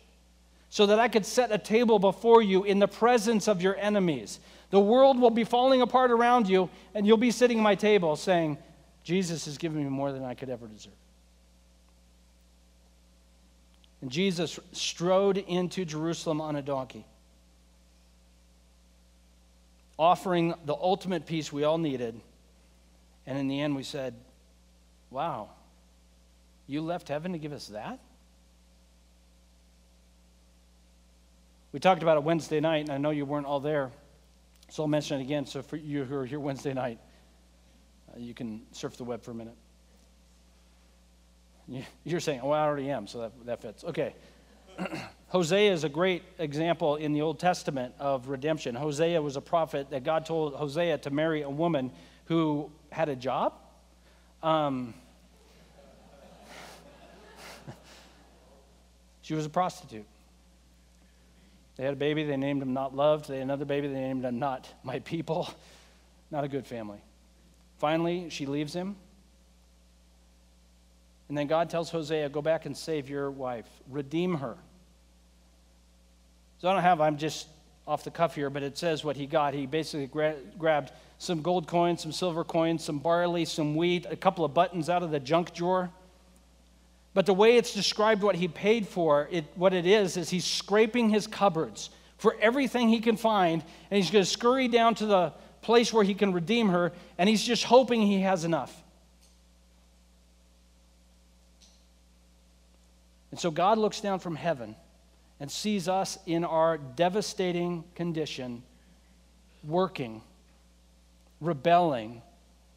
so 0.76 0.86
that 0.88 1.00
I 1.00 1.08
could 1.08 1.26
set 1.26 1.54
a 1.54 1.58
table 1.58 2.00
before 2.00 2.42
you 2.42 2.66
in 2.66 2.80
the 2.80 2.88
presence 2.90 3.48
of 3.48 3.62
your 3.62 3.78
enemies. 3.78 4.42
The 4.72 4.80
world 4.82 5.18
will 5.18 5.30
be 5.30 5.46
falling 5.46 5.82
apart 5.82 6.12
around 6.12 6.50
you, 6.50 6.70
and 6.94 7.08
you'll 7.08 7.16
be 7.16 7.32
sitting 7.32 7.60
at 7.60 7.64
my 7.64 7.76
table 7.76 8.18
saying, 8.18 8.58
Jesus 9.02 9.46
has 9.46 9.58
given 9.58 9.82
me 9.82 9.90
more 9.90 10.12
than 10.12 10.26
I 10.26 10.34
could 10.34 10.50
ever 10.50 10.68
deserve. 10.68 10.92
And 14.02 14.12
Jesus 14.12 14.60
strode 14.74 15.38
into 15.38 15.86
Jerusalem 15.86 16.42
on 16.42 16.58
a 16.58 16.62
donkey, 16.62 17.06
offering 19.98 20.56
the 20.66 20.76
ultimate 20.76 21.26
peace 21.26 21.54
we 21.54 21.64
all 21.64 21.78
needed. 21.78 22.20
And 23.26 23.38
in 23.38 23.48
the 23.48 23.62
end, 23.62 23.78
we 23.78 23.84
said, 23.84 24.14
Wow, 25.10 25.52
you 26.68 26.82
left 26.82 27.08
heaven 27.08 27.32
to 27.32 27.38
give 27.38 27.54
us 27.54 27.68
that? 27.68 27.98
We 31.76 31.80
talked 31.82 32.02
about 32.04 32.16
it 32.16 32.24
Wednesday 32.24 32.62
night, 32.62 32.84
and 32.84 32.92
I 32.92 32.98
know 32.98 33.10
you 33.10 33.26
weren't 33.26 33.46
all 33.46 33.60
there, 33.60 33.92
so 34.70 34.84
I'll 34.84 34.88
mention 34.88 35.20
it 35.20 35.24
again. 35.24 35.46
So 35.46 35.62
for 35.62 35.76
you 35.76 36.06
who 36.06 36.16
are 36.16 36.26
here 36.26 36.40
Wednesday 36.40 36.74
night, 36.74 37.00
uh, 38.10 38.18
you 38.18 38.34
can 38.34 38.62
surf 38.72 38.96
the 38.96 39.04
web 39.04 39.24
for 39.24 39.32
a 39.32 39.34
minute. 39.34 39.58
You're 42.06 42.22
saying, 42.22 42.40
oh, 42.44 42.52
I 42.52 42.62
already 42.62 42.90
am, 42.90 43.08
so 43.08 43.20
that, 43.20 43.46
that 43.46 43.62
fits. 43.62 43.84
Okay. 43.84 44.16
Hosea 45.28 45.74
is 45.74 45.84
a 45.84 45.90
great 45.90 46.24
example 46.40 46.96
in 46.96 47.12
the 47.12 47.22
Old 47.22 47.40
Testament 47.40 47.94
of 48.00 48.30
redemption. 48.30 48.74
Hosea 48.74 49.22
was 49.22 49.36
a 49.36 49.42
prophet 49.42 49.90
that 49.90 50.06
God 50.06 50.26
told 50.26 50.54
Hosea 50.54 51.00
to 51.00 51.10
marry 51.10 51.42
a 51.42 51.50
woman 51.50 51.92
who 52.28 52.72
had 52.90 53.10
a 53.10 53.18
job. 53.18 53.52
Um, 54.42 54.94
she 59.24 59.34
was 59.34 59.46
a 59.46 59.50
prostitute. 59.50 60.06
They 61.76 61.84
had 61.84 61.94
a 61.94 61.98
baby, 61.98 62.24
they 62.24 62.38
named 62.38 62.62
him 62.62 62.74
Not 62.74 62.96
Loved. 62.96 63.28
They 63.28 63.36
had 63.36 63.44
another 63.44 63.66
baby, 63.66 63.88
they 63.88 63.96
named 63.96 64.24
him 64.24 64.40
Not 64.40 64.68
My 64.84 65.00
People. 65.00 65.50
Not 66.32 66.44
a 66.44 66.48
good 66.48 66.66
family. 66.66 67.00
Finally, 67.78 68.30
she 68.30 68.46
leaves 68.46 68.74
him. 68.74 68.96
And 71.28 71.38
then 71.38 71.48
God 71.48 71.70
tells 71.70 71.90
Hosea, 71.90 72.30
Go 72.30 72.42
back 72.42 72.66
and 72.66 72.76
save 72.76 73.10
your 73.10 73.30
wife, 73.30 73.68
redeem 73.90 74.36
her. 74.36 74.56
So 76.60 76.70
I 76.70 76.74
don't 76.74 76.82
have, 76.82 77.02
I'm 77.02 77.18
just 77.18 77.48
off 77.88 78.04
the 78.04 78.12
cuff 78.12 78.36
here, 78.36 78.50
but 78.50 78.64
it 78.64 78.78
says 78.78 79.04
what 79.04 79.16
he 79.16 79.26
got. 79.28 79.54
He 79.54 79.66
basically 79.66 80.08
gra- 80.08 80.38
grabbed 80.58 80.92
some 81.18 81.42
gold 81.42 81.68
coins, 81.68 82.02
some 82.02 82.12
silver 82.12 82.44
coins, 82.44 82.84
some 82.84 83.00
barley, 83.00 83.46
some 83.46 83.76
wheat, 83.76 84.06
a 84.10 84.16
couple 84.16 84.44
of 84.46 84.54
buttons 84.54 84.90
out 84.90 85.04
of 85.04 85.12
the 85.12 85.20
junk 85.20 85.54
drawer. 85.54 85.90
But 87.16 87.26
the 87.26 87.34
way 87.34 87.56
it's 87.56 87.74
described 87.74 88.22
what 88.22 88.36
he 88.36 88.50
paid 88.50 88.86
for, 88.86 89.30
it, 89.32 89.46
what 89.56 89.74
it 89.74 89.86
is, 89.86 90.18
is 90.18 90.30
he's 90.30 90.44
scraping 90.44 91.10
his 91.10 91.28
cupboards 91.28 91.90
for 92.18 92.36
everything 92.42 92.90
he 92.90 93.00
can 93.00 93.16
find, 93.16 93.64
and 93.90 93.98
he's 93.98 94.12
going 94.12 94.24
to 94.24 94.30
scurry 94.30 94.68
down 94.68 94.96
to 94.96 95.06
the 95.06 95.34
place 95.62 95.94
where 95.94 96.04
he 96.04 96.14
can 96.14 96.34
redeem 96.34 96.68
her, 96.70 96.92
and 97.18 97.30
he's 97.30 97.42
just 97.42 97.64
hoping 97.64 98.02
he 98.02 98.20
has 98.20 98.44
enough. 98.44 98.84
And 103.32 103.40
so 103.40 103.50
God 103.50 103.78
looks 103.78 104.02
down 104.02 104.20
from 104.20 104.36
heaven 104.36 104.76
and 105.40 105.50
sees 105.50 105.88
us 105.88 106.20
in 106.26 106.44
our 106.44 106.78
devastating 106.78 107.86
condition, 107.96 108.62
working, 109.64 110.22
rebelling 111.40 112.22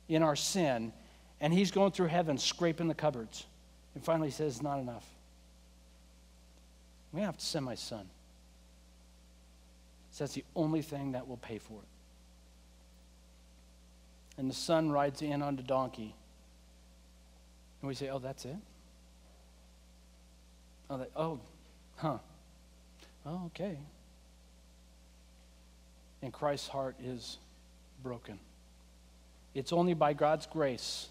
in 0.08 0.22
our 0.22 0.36
sin, 0.36 0.92
and 1.40 1.52
he's 1.52 1.72
going 1.72 1.90
through 1.90 2.06
heaven 2.06 2.38
scraping 2.38 2.86
the 2.86 2.94
cupboards. 2.94 3.44
And 3.94 4.04
finally, 4.04 4.28
he 4.28 4.32
says, 4.32 4.62
Not 4.62 4.78
enough. 4.78 5.06
I'm 7.12 7.18
going 7.18 7.22
to 7.22 7.26
have 7.26 7.38
to 7.38 7.44
send 7.44 7.64
my 7.64 7.74
son. 7.74 8.08
So 10.10 10.24
that's 10.24 10.34
the 10.34 10.44
only 10.54 10.82
thing 10.82 11.12
that 11.12 11.26
will 11.26 11.36
pay 11.36 11.58
for 11.58 11.74
it. 11.74 11.88
And 14.38 14.50
the 14.50 14.54
son 14.54 14.90
rides 14.90 15.22
in 15.22 15.42
on 15.42 15.56
the 15.56 15.62
donkey. 15.62 16.14
And 17.80 17.88
we 17.88 17.94
say, 17.94 18.08
Oh, 18.08 18.18
that's 18.18 18.44
it? 18.44 18.56
Oh, 20.90 20.98
that, 20.98 21.10
oh 21.16 21.40
huh. 21.96 22.18
Oh, 23.26 23.42
okay. 23.46 23.76
And 26.22 26.32
Christ's 26.32 26.68
heart 26.68 26.96
is 27.02 27.38
broken. 28.02 28.38
It's 29.54 29.72
only 29.72 29.94
by 29.94 30.12
God's 30.12 30.46
grace 30.46 31.08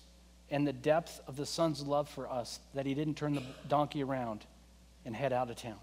and 0.49 0.65
the 0.65 0.73
depth 0.73 1.21
of 1.27 1.35
the 1.35 1.45
Son's 1.45 1.81
love 1.81 2.07
for 2.07 2.29
us 2.29 2.59
that 2.73 2.85
he 2.85 2.93
didn't 2.93 3.15
turn 3.15 3.35
the 3.35 3.43
donkey 3.67 4.03
around 4.03 4.45
and 5.05 5.15
head 5.15 5.33
out 5.33 5.49
of 5.49 5.57
town. 5.57 5.79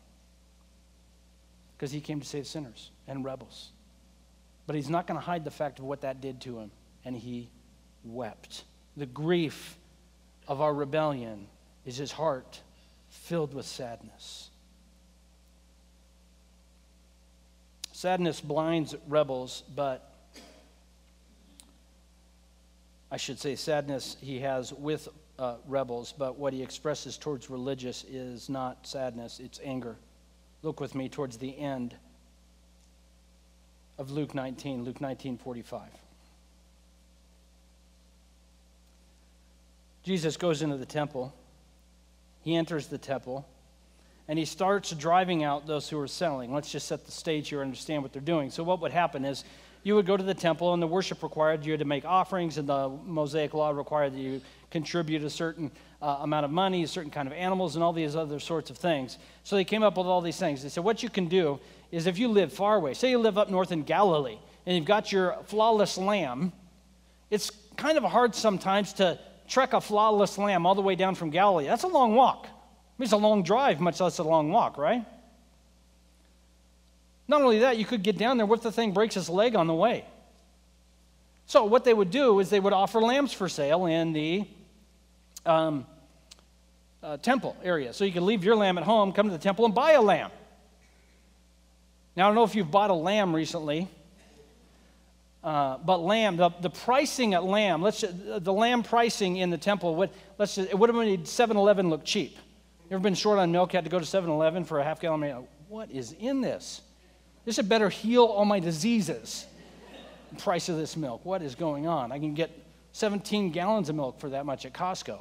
Because 1.77 1.91
he 1.93 2.01
came 2.01 2.21
to 2.21 2.27
save 2.27 2.47
sinners 2.47 2.91
and 3.07 3.25
rebels. 3.25 3.71
But 4.67 4.77
he's 4.77 4.89
not 4.89 5.07
going 5.07 5.19
to 5.19 5.25
hide 5.25 5.45
the 5.45 5.51
fact 5.51 5.79
of 5.79 5.85
what 5.85 6.01
that 6.03 6.21
did 6.21 6.41
to 6.43 6.59
him. 6.59 6.71
And 7.05 7.15
he 7.15 7.51
wept. 8.05 8.65
The 8.97 9.07
grief 9.07 9.77
of 10.49 10.61
our 10.61 10.73
rebellion 10.73 11.47
is 11.85 11.97
his 11.97 12.13
heart 12.13 12.61
filled 13.11 13.53
with 13.53 13.67
sadness. 13.67 14.51
Sadness 17.93 18.41
blinds 18.41 18.95
rebels, 19.09 19.63
but 19.75 20.14
I 23.15 23.17
should 23.17 23.39
say, 23.39 23.55
sadness 23.55 24.17
he 24.21 24.41
has 24.41 24.73
with 24.73 25.07
uh, 25.39 25.55
rebels, 25.69 26.13
but 26.19 26.37
what 26.37 26.53
he 26.53 26.65
expresses 26.65 27.17
towards 27.17 27.49
religious 27.49 28.03
is 28.03 28.49
not 28.49 28.89
sadness, 28.89 29.39
it's 29.39 29.61
anger. 29.63 29.95
Look 30.65 30.81
with 30.81 30.97
me 30.97 31.09
towards 31.09 31.37
the 31.37 31.57
end 31.57 31.95
of 33.99 34.11
Luke 34.11 34.35
19, 34.35 34.83
Luke 34.83 35.01
19 35.01 35.39
45. 35.39 35.83
Jesus 40.03 40.37
goes 40.37 40.61
into 40.61 40.77
the 40.77 40.85
temple. 40.85 41.33
He 42.43 42.57
enters 42.57 42.89
the 42.89 42.99
temple 42.99 43.47
and 44.27 44.41
he 44.41 44.45
starts 44.45 44.91
driving 44.91 45.45
out 45.45 45.69
those 45.69 45.89
who 45.89 46.01
are 46.01 46.09
selling. 46.09 46.53
Let's 46.53 46.73
just 46.73 46.89
set 46.89 47.05
the 47.05 47.13
stage 47.13 47.51
here 47.51 47.61
and 47.61 47.69
understand 47.69 48.03
what 48.03 48.13
they're 48.13 48.21
doing. 48.21 48.51
So, 48.51 48.65
what 48.65 48.81
would 48.81 48.91
happen 48.91 49.25
is 49.25 49.45
you 49.85 49.95
would 49.95 50.07
go 50.07 50.17
to 50.17 50.23
the 50.23 50.35
temple, 50.35 50.73
and 50.73 50.83
the 50.83 50.87
worship 50.87 51.23
required 51.23 51.65
you 51.65 51.77
to 51.77 51.85
make 51.85 52.05
offerings, 52.05 52.59
and 52.59 52.69
the 52.69 52.89
Mosaic 53.05 53.55
law 53.55 53.71
required 53.71 54.15
that 54.15 54.19
you 54.19 54.41
contribute 54.71 55.23
a 55.23 55.31
certain 55.31 55.71
uh, 56.03 56.19
amount 56.23 56.45
of 56.45 56.51
money, 56.51 56.83
a 56.83 56.89
certain 56.89 57.11
kind 57.11 57.29
of 57.29 57.35
animals, 57.35 57.77
and 57.77 57.85
all 57.85 57.93
these 57.93 58.17
other 58.17 58.41
sorts 58.41 58.71
of 58.71 58.79
things. 58.79 59.19
So 59.45 59.57
they 59.57 59.65
came 59.65 59.83
up 59.83 59.97
with 59.97 60.07
all 60.07 60.21
these 60.21 60.39
things. 60.39 60.63
They 60.63 60.71
said, 60.71 60.83
what 60.83 61.03
you 61.03 61.11
can 61.11 61.29
do 61.29 61.61
is 61.93 62.07
if 62.07 62.19
you 62.19 62.29
live 62.29 62.53
far 62.53 62.77
away, 62.77 62.95
say 62.95 63.11
you 63.11 63.19
live 63.19 63.39
up 63.39 63.51
north 63.51 63.71
in 63.71 63.83
Galilee, 63.83 64.39
and 64.67 64.75
you've 64.75 64.87
got 64.87 65.13
your 65.13 65.37
flawless 65.45 65.99
lamb, 65.99 66.53
it's 67.31 67.51
kind 67.77 67.99
of 67.99 68.05
hard 68.05 68.35
sometimes 68.35 68.95
to 68.95 69.19
trek 69.49 69.75
a 69.75 69.81
flawless 69.81 70.39
lamb 70.39 70.65
all 70.67 70.75
the 70.75 70.83
way 70.83 70.95
down 70.95 71.15
from 71.15 71.29
Galilee. 71.29 71.67
That's 71.67 71.83
a 71.83 71.89
long 71.89 72.15
walk. 72.15 72.47
I 72.47 72.97
mean, 72.99 73.05
it's 73.05 73.13
a 73.13 73.19
long 73.19 73.43
drive, 73.43 73.81
much 73.81 74.01
less 74.01 74.19
a 74.19 74.23
long 74.23 74.51
walk, 74.51 74.79
right? 74.79 75.05
Not 77.27 77.43
only 77.43 77.61
that, 77.61 77.79
you 77.79 77.85
could 77.85 78.03
get 78.03 78.19
down 78.19 78.37
there. 78.37 78.47
What 78.47 78.59
if 78.59 78.63
the 78.63 78.73
thing 78.73 78.93
breaks 78.93 79.17
its 79.17 79.29
leg 79.29 79.57
on 79.57 79.67
the 79.67 79.75
way? 79.75 80.05
So, 81.47 81.65
what 81.65 81.85
they 81.85 81.95
would 81.95 82.11
do 82.11 82.41
is 82.41 82.51
they 82.51 82.61
would 82.61 82.73
offer 82.73 83.01
lambs 83.01 83.33
for 83.33 83.49
sale 83.49 83.87
in 83.87 84.13
the 84.13 84.47
um, 85.45 85.87
uh, 87.03 87.19
temple 87.19 87.57
area. 87.63 87.93
So, 87.93 88.05
you 88.05 88.13
could 88.13 88.23
leave 88.23 88.45
your 88.45 88.57
lamb 88.57 88.79
at 88.79 88.85
home, 88.85 89.13
come 89.13 89.27
to 89.27 89.33
the 89.33 89.43
temple, 89.43 89.65
and 89.65 89.75
buy 89.75 89.93
a 89.93 90.03
lamb. 90.03 90.31
Now, 92.17 92.27
I 92.27 92.29
don't 92.29 92.35
know 92.35 92.45
if 92.45 92.55
you've 92.55 92.71
bought 92.71 92.91
a 92.91 92.95
lamb 92.95 93.35
recently, 93.35 93.89
uh, 95.43 95.79
but 95.79 95.99
lamb, 95.99 96.37
the, 96.37 96.51
the 96.61 96.71
pricing 96.71 97.35
at 97.35 97.45
lamb, 97.45 97.83
let's 97.83 98.03
the 98.03 98.53
lamb 98.53 98.83
pricing 98.83 99.37
in 99.37 99.51
the 99.51 99.59
temple, 99.59 99.97
would, 99.97 100.11
let's 100.39 100.57
it 100.57 100.79
would 100.79 100.89
have 100.89 100.97
made 100.97 101.29
7 101.29 101.57
Eleven 101.57 101.91
look 101.91 102.05
cheap. 102.05 102.37
You 102.89 102.95
ever 102.95 103.03
been 103.03 103.15
short 103.15 103.39
on 103.39 103.51
milk, 103.53 103.73
You 103.73 103.79
had 103.79 103.85
to 103.85 103.91
go 103.91 103.99
to 103.99 104.07
7 104.07 104.31
Eleven 104.31 104.65
for 104.65 104.79
a 104.79 104.85
half 104.85 105.01
gallon? 105.01 105.47
What 105.69 105.91
is 105.91 106.13
in 106.13 106.41
this? 106.41 106.83
This 107.45 107.57
had 107.57 107.69
better 107.69 107.89
heal 107.89 108.25
all 108.25 108.45
my 108.45 108.61
diseases. 108.61 109.47
price 110.39 110.69
of 110.69 110.77
this 110.77 110.97
milk. 110.97 111.25
What 111.25 111.43
is 111.43 111.55
going 111.55 111.87
on? 111.87 112.11
I 112.11 112.19
can 112.19 112.35
get 112.35 112.51
17 112.93 113.51
gallons 113.51 113.89
of 113.89 113.97
milk 113.97 114.19
for 114.19 114.31
that 114.31 114.47
much 114.47 114.67
at 114.67 114.73
Costco. 114.73 115.19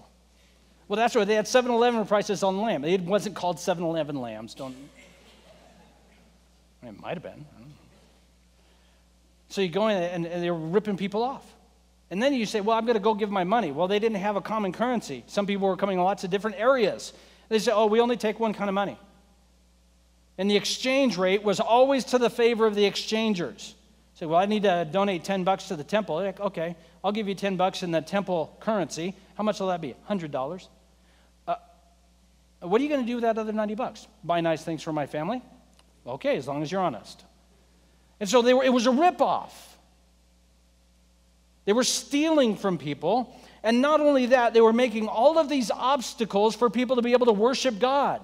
Well, 0.88 0.98
that's 0.98 1.16
right. 1.16 1.26
They 1.26 1.36
had 1.36 1.48
7 1.48 1.72
Eleven 1.72 2.06
prices 2.06 2.44
on 2.44 2.62
lamb. 2.62 2.84
It 2.84 3.02
wasn't 3.02 3.36
called 3.36 3.60
7 3.60 3.84
Eleven 3.84 4.16
lambs. 4.16 4.54
Don't. 4.54 4.76
It 6.82 7.00
might 7.00 7.14
have 7.16 7.24
been. 7.24 7.46
So 9.50 9.62
you 9.62 9.70
go 9.70 9.88
in 9.88 9.98
and, 9.98 10.26
and 10.26 10.44
they're 10.44 10.54
ripping 10.54 10.98
people 10.98 11.24
off. 11.24 11.46
And 12.10 12.22
then 12.22 12.34
you 12.34 12.46
say, 12.46 12.60
well, 12.62 12.78
I'm 12.78 12.86
going 12.86 12.96
to 12.96 13.00
go 13.04 13.14
give 13.14 13.32
my 13.32 13.44
money. 13.44 13.72
Well, 13.72 13.88
they 13.88 14.00
didn't 14.00 14.18
have 14.18 14.36
a 14.36 14.42
common 14.42 14.72
currency. 14.72 15.24
Some 15.28 15.48
people 15.48 15.68
were 15.68 15.78
coming 15.78 15.98
in 15.98 16.04
lots 16.04 16.24
of 16.24 16.30
different 16.30 16.58
areas. 16.60 17.14
They 17.50 17.60
say, 17.60 17.72
oh, 17.72 17.86
we 17.86 18.00
only 18.02 18.18
take 18.18 18.40
one 18.40 18.54
kind 18.54 18.70
of 18.70 18.74
money. 18.74 18.98
And 20.38 20.50
the 20.50 20.56
exchange 20.56 21.18
rate 21.18 21.44
was 21.44 21.60
always 21.60 22.06
to 22.06 22.18
the 22.18 22.30
favor 22.30 22.66
of 22.66 22.76
the 22.76 22.86
exchangers. 22.86 23.76
Say, 24.16 24.26
well, 24.26 24.40
I 24.40 24.46
need 24.46 24.64
to 24.64 24.88
donate 24.92 25.24
10 25.24 25.44
bucks 25.44 25.68
to 25.68 25.76
the 25.76 25.84
temple. 25.84 26.16
Like, 26.16 26.40
okay, 26.40 26.76
I'll 27.04 27.12
give 27.12 27.28
you 27.28 27.36
10 27.36 27.58
bucks 27.58 27.84
in 27.84 27.92
the 27.92 28.02
temple 28.02 28.56
currency. 28.60 29.16
How 29.36 29.44
much 29.44 29.60
will 29.60 29.68
that 29.68 29.82
be? 29.82 29.96
$100. 30.10 30.68
Uh, 31.48 31.56
what 32.62 32.80
are 32.80 32.84
you 32.84 32.90
going 32.90 33.02
to 33.02 33.08
do 33.08 33.16
with 33.16 33.24
that 33.24 33.38
other 33.38 33.52
90 33.52 33.76
bucks? 33.76 34.08
Buy 34.24 34.42
nice 34.42 34.64
things 34.64 34.82
for 34.82 34.94
my 34.94 35.06
family? 35.06 35.42
Okay, 36.06 36.38
as 36.38 36.48
long 36.48 36.62
as 36.64 36.72
you're 36.72 36.82
honest. 36.82 37.24
And 38.20 38.30
so 38.30 38.42
they 38.42 38.54
were, 38.54 38.64
it 38.64 38.74
was 38.74 38.88
a 38.88 38.92
ripoff. 38.92 39.52
They 41.66 41.74
were 41.74 41.84
stealing 41.84 42.56
from 42.56 42.78
people. 42.78 43.36
And 43.64 43.82
not 43.82 44.02
only 44.02 44.28
that, 44.28 44.54
they 44.54 44.62
were 44.62 44.74
making 44.74 45.08
all 45.08 45.40
of 45.40 45.50
these 45.50 45.72
obstacles 45.72 46.56
for 46.56 46.70
people 46.70 46.98
to 46.98 47.02
be 47.02 47.14
able 47.14 47.28
to 47.28 47.34
worship 47.34 47.80
God. 47.80 48.22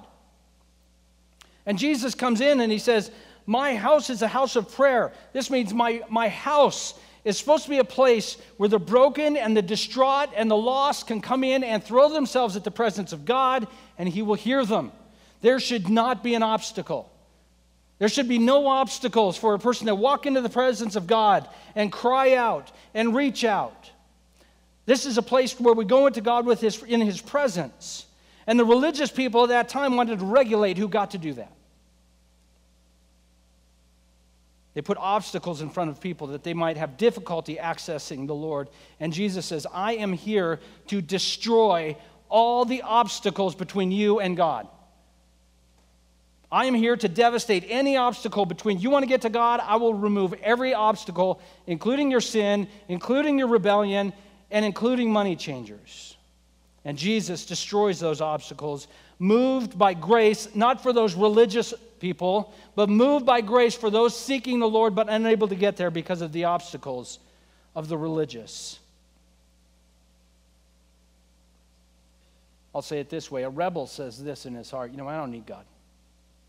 And 1.69 1.77
Jesus 1.77 2.15
comes 2.15 2.41
in 2.41 2.61
and 2.61 2.71
he 2.71 2.79
says, 2.79 3.11
My 3.45 3.75
house 3.75 4.09
is 4.09 4.23
a 4.23 4.27
house 4.27 4.55
of 4.55 4.73
prayer. 4.73 5.13
This 5.33 5.51
means 5.51 5.71
my, 5.71 6.01
my 6.09 6.27
house 6.27 6.95
is 7.23 7.37
supposed 7.37 7.65
to 7.65 7.69
be 7.69 7.77
a 7.77 7.83
place 7.83 8.37
where 8.57 8.69
the 8.69 8.79
broken 8.79 9.37
and 9.37 9.55
the 9.55 9.61
distraught 9.61 10.29
and 10.35 10.49
the 10.49 10.57
lost 10.57 11.05
can 11.05 11.21
come 11.21 11.43
in 11.43 11.63
and 11.63 11.83
throw 11.83 12.09
themselves 12.09 12.55
at 12.55 12.63
the 12.63 12.71
presence 12.71 13.13
of 13.13 13.23
God 13.23 13.67
and 13.99 14.09
he 14.09 14.23
will 14.23 14.33
hear 14.33 14.65
them. 14.65 14.91
There 15.41 15.59
should 15.59 15.89
not 15.89 16.23
be 16.23 16.33
an 16.33 16.41
obstacle. 16.41 17.11
There 17.99 18.09
should 18.09 18.27
be 18.27 18.39
no 18.39 18.65
obstacles 18.65 19.37
for 19.37 19.53
a 19.53 19.59
person 19.59 19.85
to 19.85 19.93
walk 19.93 20.25
into 20.25 20.41
the 20.41 20.49
presence 20.49 20.95
of 20.95 21.05
God 21.05 21.47
and 21.75 21.91
cry 21.91 22.33
out 22.33 22.71
and 22.95 23.15
reach 23.15 23.43
out. 23.43 23.91
This 24.87 25.05
is 25.05 25.19
a 25.19 25.21
place 25.21 25.59
where 25.59 25.75
we 25.75 25.85
go 25.85 26.07
into 26.07 26.21
God 26.21 26.47
with 26.47 26.61
his, 26.61 26.81
in 26.81 27.01
His 27.01 27.21
presence. 27.21 28.07
And 28.47 28.59
the 28.59 28.65
religious 28.65 29.11
people 29.11 29.43
at 29.43 29.49
that 29.49 29.69
time 29.69 29.97
wanted 29.97 30.17
to 30.17 30.25
regulate 30.25 30.75
who 30.75 30.87
got 30.87 31.11
to 31.11 31.19
do 31.19 31.33
that. 31.33 31.51
They 34.73 34.81
put 34.81 34.97
obstacles 34.97 35.61
in 35.61 35.69
front 35.69 35.89
of 35.89 35.99
people 35.99 36.27
that 36.27 36.43
they 36.43 36.53
might 36.53 36.77
have 36.77 36.97
difficulty 36.97 37.55
accessing 37.55 38.27
the 38.27 38.35
Lord. 38.35 38.69
And 38.99 39.11
Jesus 39.11 39.45
says, 39.45 39.65
I 39.73 39.93
am 39.93 40.13
here 40.13 40.59
to 40.87 41.01
destroy 41.01 41.97
all 42.29 42.65
the 42.65 42.83
obstacles 42.83 43.55
between 43.55 43.91
you 43.91 44.19
and 44.19 44.37
God. 44.37 44.67
I 46.51 46.65
am 46.65 46.73
here 46.73 46.95
to 46.95 47.07
devastate 47.07 47.65
any 47.67 47.97
obstacle 47.97 48.45
between 48.45 48.79
you 48.79 48.89
want 48.89 49.03
to 49.03 49.09
get 49.09 49.21
to 49.21 49.29
God. 49.29 49.59
I 49.63 49.75
will 49.75 49.93
remove 49.93 50.33
every 50.33 50.73
obstacle, 50.73 51.41
including 51.67 52.09
your 52.09 52.21
sin, 52.21 52.67
including 52.87 53.37
your 53.37 53.47
rebellion, 53.47 54.13
and 54.49 54.65
including 54.65 55.11
money 55.11 55.35
changers. 55.35 56.17
And 56.85 56.97
Jesus 56.97 57.45
destroys 57.45 57.99
those 57.99 58.21
obstacles, 58.21 58.87
moved 59.19 59.77
by 59.77 59.93
grace, 59.93 60.47
not 60.55 60.81
for 60.81 60.91
those 60.91 61.13
religious 61.13 61.73
people, 61.99 62.53
but 62.75 62.89
moved 62.89 63.25
by 63.25 63.41
grace 63.41 63.75
for 63.75 63.89
those 63.89 64.17
seeking 64.17 64.59
the 64.59 64.67
Lord 64.67 64.95
but 64.95 65.09
unable 65.09 65.47
to 65.47 65.55
get 65.55 65.77
there 65.77 65.91
because 65.91 66.21
of 66.21 66.31
the 66.31 66.45
obstacles 66.45 67.19
of 67.75 67.87
the 67.87 67.97
religious. 67.97 68.79
I'll 72.73 72.81
say 72.81 72.99
it 72.99 73.09
this 73.09 73.31
way 73.31 73.43
a 73.43 73.49
rebel 73.49 73.87
says 73.87 74.23
this 74.23 74.45
in 74.45 74.53
his 74.53 74.69
heart 74.69 74.91
you 74.91 74.97
know, 74.97 75.07
I 75.07 75.17
don't 75.17 75.31
need 75.31 75.45
God. 75.45 75.65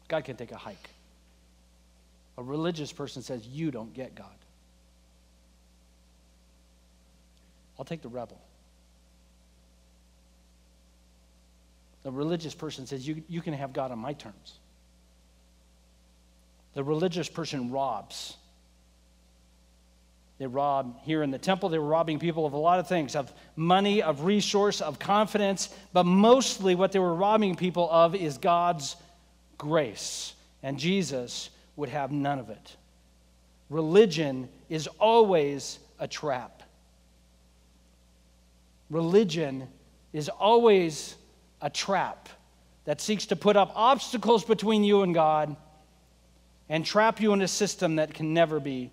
God 0.09 0.25
can 0.25 0.37
take 0.37 0.53
a 0.53 0.57
hike. 0.57 0.91
A 2.37 2.43
religious 2.43 2.93
person 2.93 3.23
says, 3.23 3.47
You 3.47 3.71
don't 3.71 3.93
get 3.95 4.15
God. 4.15 4.27
I'll 7.79 7.85
take 7.85 8.03
the 8.03 8.09
rebel. 8.09 8.39
The 12.03 12.11
religious 12.11 12.55
person 12.55 12.87
says, 12.87 13.07
you, 13.07 13.23
you 13.29 13.41
can 13.41 13.55
have 13.55 13.73
God 13.73 13.91
on 13.91 13.99
my 13.99 14.13
terms. 14.13 14.60
The 16.75 16.85
religious 16.85 17.29
person 17.29 17.71
robs. 17.71 18.37
They 20.39 20.47
rob 20.47 21.01
here 21.03 21.23
in 21.23 21.31
the 21.31 21.39
temple. 21.39 21.69
They 21.69 21.79
were 21.79 21.87
robbing 21.87 22.19
people 22.19 22.47
of 22.47 22.55
a 22.55 22.57
lot 22.57 22.79
of 22.79 22.89
things 22.89 23.15
of 23.15 23.31
money, 23.57 24.03
of 24.03 24.25
resource, 24.25 24.81
of 24.81 24.99
confidence. 24.99 25.69
But 25.93 26.07
mostly 26.07 26.75
what 26.75 26.93
they 26.93 26.99
were 26.99 27.15
robbing 27.15 27.57
people 27.57 27.91
of 27.91 28.15
is 28.15 28.39
God's 28.39 28.97
grace. 29.59 30.33
And 30.63 30.79
Jesus 30.79 31.51
would 31.77 31.91
have 31.91 32.11
none 32.11 32.39
of 32.39 32.49
it. 32.49 32.77
Religion 33.69 34.49
is 34.69 34.87
always 34.99 35.79
a 35.99 36.09
trap. 36.09 36.63
Religion 38.89 39.69
is 40.13 40.29
always 40.29 41.17
a 41.61 41.69
trap 41.71 42.29
that 42.87 43.01
seeks 43.01 43.27
to 43.27 43.37
put 43.37 43.57
up 43.57 43.73
obstacles 43.75 44.45
between 44.45 44.83
you 44.83 45.03
and 45.03 45.15
God 45.15 45.55
and 46.71 46.87
trap 46.87 47.21
you 47.21 47.33
in 47.33 47.43
a 47.43 47.49
system 47.49 47.97
that 47.97 48.15
can 48.15 48.33
never 48.33 48.61
be 48.61 48.93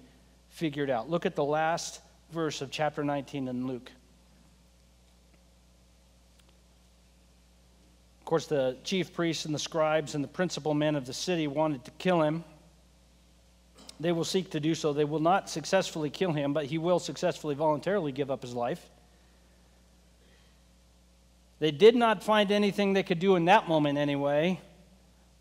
figured 0.50 0.90
out. 0.90 1.10
Look 1.10 1.28
at 1.28 1.36
the 1.36 1.44
last 1.44 2.02
verse 2.32 2.62
of 2.62 2.72
chapter 2.72 3.04
19 3.04 3.48
in 3.48 3.68
Luke. 3.68 3.92
Of 8.20 8.26
course, 8.26 8.48
the 8.48 8.76
chief 8.84 9.14
priests 9.14 9.46
and 9.46 9.54
the 9.54 9.60
scribes 9.60 10.16
and 10.16 10.24
the 10.24 10.28
principal 10.28 10.74
men 10.74 10.96
of 10.96 11.06
the 11.06 11.14
city 11.14 11.48
wanted 11.48 11.86
to 11.86 11.92
kill 11.92 12.22
him. 12.22 12.44
They 14.00 14.12
will 14.12 14.26
seek 14.26 14.50
to 14.52 14.60
do 14.60 14.74
so. 14.74 14.92
They 14.92 15.06
will 15.06 15.20
not 15.20 15.48
successfully 15.48 16.10
kill 16.10 16.34
him, 16.34 16.54
but 16.54 16.66
he 16.66 16.80
will 16.80 17.00
successfully 17.00 17.54
voluntarily 17.54 18.12
give 18.12 18.32
up 18.32 18.42
his 18.42 18.56
life. 18.56 18.90
They 21.60 21.72
did 21.72 21.96
not 21.96 22.24
find 22.24 22.52
anything 22.52 22.94
they 22.94 23.04
could 23.04 23.20
do 23.20 23.36
in 23.36 23.46
that 23.46 23.68
moment, 23.68 24.00
anyway, 24.00 24.60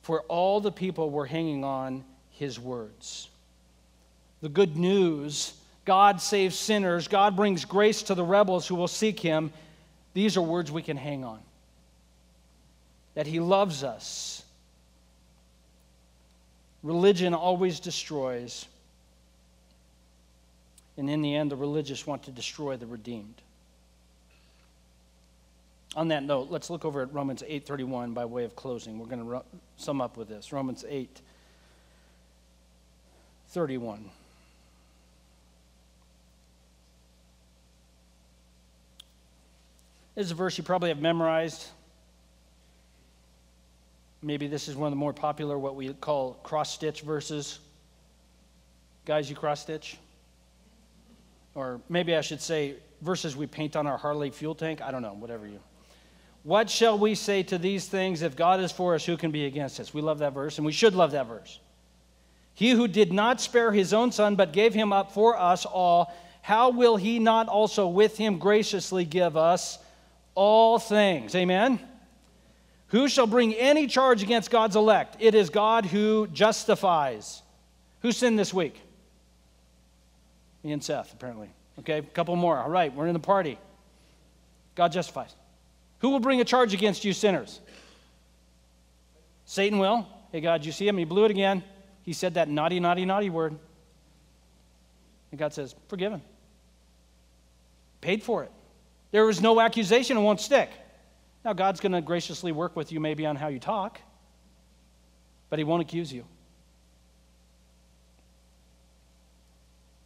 for 0.03 0.21
all 0.23 0.61
the 0.61 0.73
people 0.73 1.11
were 1.11 1.27
hanging 1.27 1.65
on 1.65 2.05
his 2.39 2.59
words. 2.59 3.29
The 4.41 4.49
good 4.49 4.77
news 4.77 5.55
God 5.87 6.21
saves 6.21 6.59
sinners, 6.59 7.07
God 7.07 7.37
brings 7.37 7.65
grace 7.65 8.03
to 8.03 8.15
the 8.17 8.25
rebels 8.25 8.67
who 8.67 8.75
will 8.75 8.89
seek 8.89 9.21
him. 9.21 9.53
These 10.15 10.37
are 10.37 10.43
words 10.43 10.71
we 10.73 10.83
can 10.83 10.97
hang 10.97 11.25
on. 11.25 11.39
That 13.15 13.27
he 13.27 13.39
loves 13.39 13.85
us. 13.85 14.43
Religion 16.83 17.35
always 17.35 17.79
destroys. 17.79 18.67
And 20.97 21.09
in 21.09 21.23
the 21.23 21.35
end, 21.35 21.53
the 21.53 21.57
religious 21.57 22.05
want 22.05 22.25
to 22.25 22.33
destroy 22.33 22.77
the 22.77 22.87
redeemed. 22.87 23.41
On 25.95 26.09
that 26.09 26.25
note, 26.25 26.49
let's 26.51 26.69
look 26.69 26.85
over 26.85 27.01
at 27.01 27.13
Romans 27.15 27.43
8:31 27.47 28.13
by 28.13 28.25
way 28.25 28.45
of 28.45 28.57
closing. 28.57 28.99
We're 28.99 29.07
going 29.07 29.25
to 29.25 29.43
sum 29.77 30.01
up 30.01 30.17
with 30.17 30.29
this. 30.29 30.53
Romans 30.53 30.85
8 30.89 31.21
31. 33.49 34.11
This 40.15 40.27
is 40.27 40.33
a 40.33 40.35
verse 40.35 40.57
you 40.57 40.65
probably 40.65 40.89
have 40.89 41.01
memorized. 41.01 41.67
Maybe 44.23 44.47
this 44.47 44.67
is 44.67 44.75
one 44.75 44.87
of 44.89 44.93
the 44.93 44.97
more 44.97 45.13
popular, 45.13 45.59
what 45.59 45.77
we 45.77 45.93
call 45.93 46.35
cross 46.43 46.73
stitch 46.73 47.03
verses. 47.03 47.59
Guys, 49.05 49.29
you 49.29 49.37
cross 49.37 49.61
stitch? 49.61 49.99
Or 51.55 51.81
maybe 51.89 52.17
I 52.17 52.23
should 52.23 52.41
say 52.41 52.77
verses 53.03 53.37
we 53.37 53.47
paint 53.47 53.77
on 53.77 53.87
our 53.87 53.99
Harley 53.99 54.31
fuel 54.31 54.55
tank. 54.55 54.81
I 54.81 54.91
don't 54.91 55.03
know, 55.03 55.15
whatever 55.15 55.47
you. 55.47 55.61
What 56.45 56.71
shall 56.71 56.99
we 56.99 57.15
say 57.15 57.43
to 57.45 57.59
these 57.59 57.87
things? 57.87 58.23
If 58.23 58.37
God 58.37 58.61
is 58.61 58.73
for 58.73 58.95
us, 58.95 59.05
who 59.05 59.17
can 59.17 59.31
be 59.31 59.47
against 59.47 59.81
us? 59.81 59.93
We 59.93 60.01
love 60.01 60.19
that 60.21 60.33
verse, 60.33 60.59
and 60.59 60.67
we 60.67 60.73
should 60.73 60.95
love 60.95 61.11
that 61.13 61.27
verse. 61.27 61.61
He 62.57 62.71
who 62.71 62.89
did 62.89 63.13
not 63.13 63.39
spare 63.39 63.71
his 63.71 63.93
own 63.93 64.11
son, 64.13 64.35
but 64.35 64.55
gave 64.55 64.73
him 64.73 64.91
up 64.91 65.13
for 65.13 65.39
us 65.39 65.67
all, 65.67 66.11
how 66.41 66.71
will 66.71 66.97
he 66.97 67.19
not 67.19 67.49
also 67.49 67.87
with 67.87 68.17
him 68.17 68.39
graciously 68.39 69.05
give 69.05 69.37
us 69.37 69.79
all 70.35 70.79
things? 70.79 71.35
Amen? 71.35 71.79
Who 72.89 73.09
shall 73.09 73.27
bring 73.27 73.53
any 73.53 73.87
charge 73.87 74.23
against 74.23 74.51
God's 74.51 74.75
elect? 74.75 75.17
It 75.21 75.35
is 75.35 75.51
God 75.51 75.85
who 75.85 76.29
justifies. 76.29 77.43
Who 78.01 78.11
sinned 78.11 78.39
this 78.39 78.55
week? 78.55 78.81
Me 80.65 80.73
and 80.73 80.83
Seth, 80.83 81.13
apparently. 81.13 81.51
Okay, 81.81 81.99
a 81.99 82.03
couple 82.03 82.37
more. 82.37 82.57
All 82.57 82.71
right, 82.71 82.95
we're 82.95 83.07
in 83.07 83.13
the 83.13 83.19
party. 83.19 83.59
God 84.75 84.93
justifies. 84.93 85.35
Who 85.99 86.09
will 86.09 86.21
bring 86.21 86.41
a 86.41 86.45
charge 86.45 86.73
against 86.73 87.05
you 87.05 87.13
sinners? 87.13 87.61
Satan 89.45 89.79
will. 89.79 90.09
Hey, 90.33 90.41
God, 90.41 90.65
you 90.65 90.73
see 90.73 90.89
him? 90.89 90.97
He 90.97 91.05
blew 91.05 91.27
it 91.27 91.31
again. 91.31 91.63
He 92.07 92.13
said 92.13 92.35
that 92.35 92.49
naughty, 92.49 92.79
naughty, 92.79 93.05
naughty 93.05 93.29
word. 93.29 93.59
And 95.33 95.39
God 95.39 95.53
says, 95.53 95.75
forgiven. 95.89 96.23
Paid 98.01 98.23
for 98.23 98.45
it. 98.45 98.53
There 99.11 99.27
was 99.27 99.41
no 99.41 99.61
accusation, 99.61 100.17
it 100.17 100.21
won't 100.21 100.41
stick. 100.41 100.71
Now, 101.45 101.53
God's 101.53 101.81
going 101.81 101.93
to 101.93 102.01
graciously 102.01 102.53
work 102.53 102.77
with 102.77 102.93
you 102.93 103.01
maybe 103.01 103.27
on 103.27 103.35
how 103.35 103.49
you 103.49 103.59
talk, 103.59 104.01
but 105.51 105.59
He 105.59 105.65
won't 105.65 105.83
accuse 105.83 106.13
you. 106.13 106.25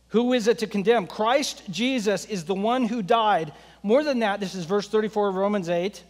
Who 0.08 0.32
is 0.32 0.48
it 0.48 0.58
to 0.60 0.66
condemn? 0.66 1.06
Christ 1.06 1.62
Jesus 1.70 2.24
is 2.24 2.44
the 2.44 2.54
one 2.54 2.84
who 2.84 3.02
died. 3.02 3.52
More 3.82 4.02
than 4.02 4.20
that, 4.20 4.40
this 4.40 4.54
is 4.54 4.64
verse 4.64 4.88
34 4.88 5.28
of 5.28 5.34
Romans 5.34 5.68
8. 5.68 6.02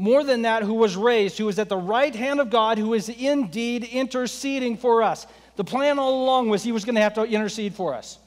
More 0.00 0.24
than 0.24 0.42
that, 0.42 0.62
who 0.62 0.72
was 0.72 0.96
raised, 0.96 1.36
who 1.36 1.46
is 1.50 1.58
at 1.58 1.68
the 1.68 1.76
right 1.76 2.14
hand 2.14 2.40
of 2.40 2.48
God, 2.48 2.78
who 2.78 2.94
is 2.94 3.10
indeed 3.10 3.84
interceding 3.84 4.78
for 4.78 5.02
us. 5.02 5.26
The 5.56 5.62
plan 5.64 5.98
all 5.98 6.24
along 6.24 6.48
was 6.48 6.62
he 6.62 6.72
was 6.72 6.86
going 6.86 6.94
to 6.94 7.02
have 7.02 7.12
to 7.14 7.24
intercede 7.24 7.74
for 7.74 7.92
us. 7.92 8.18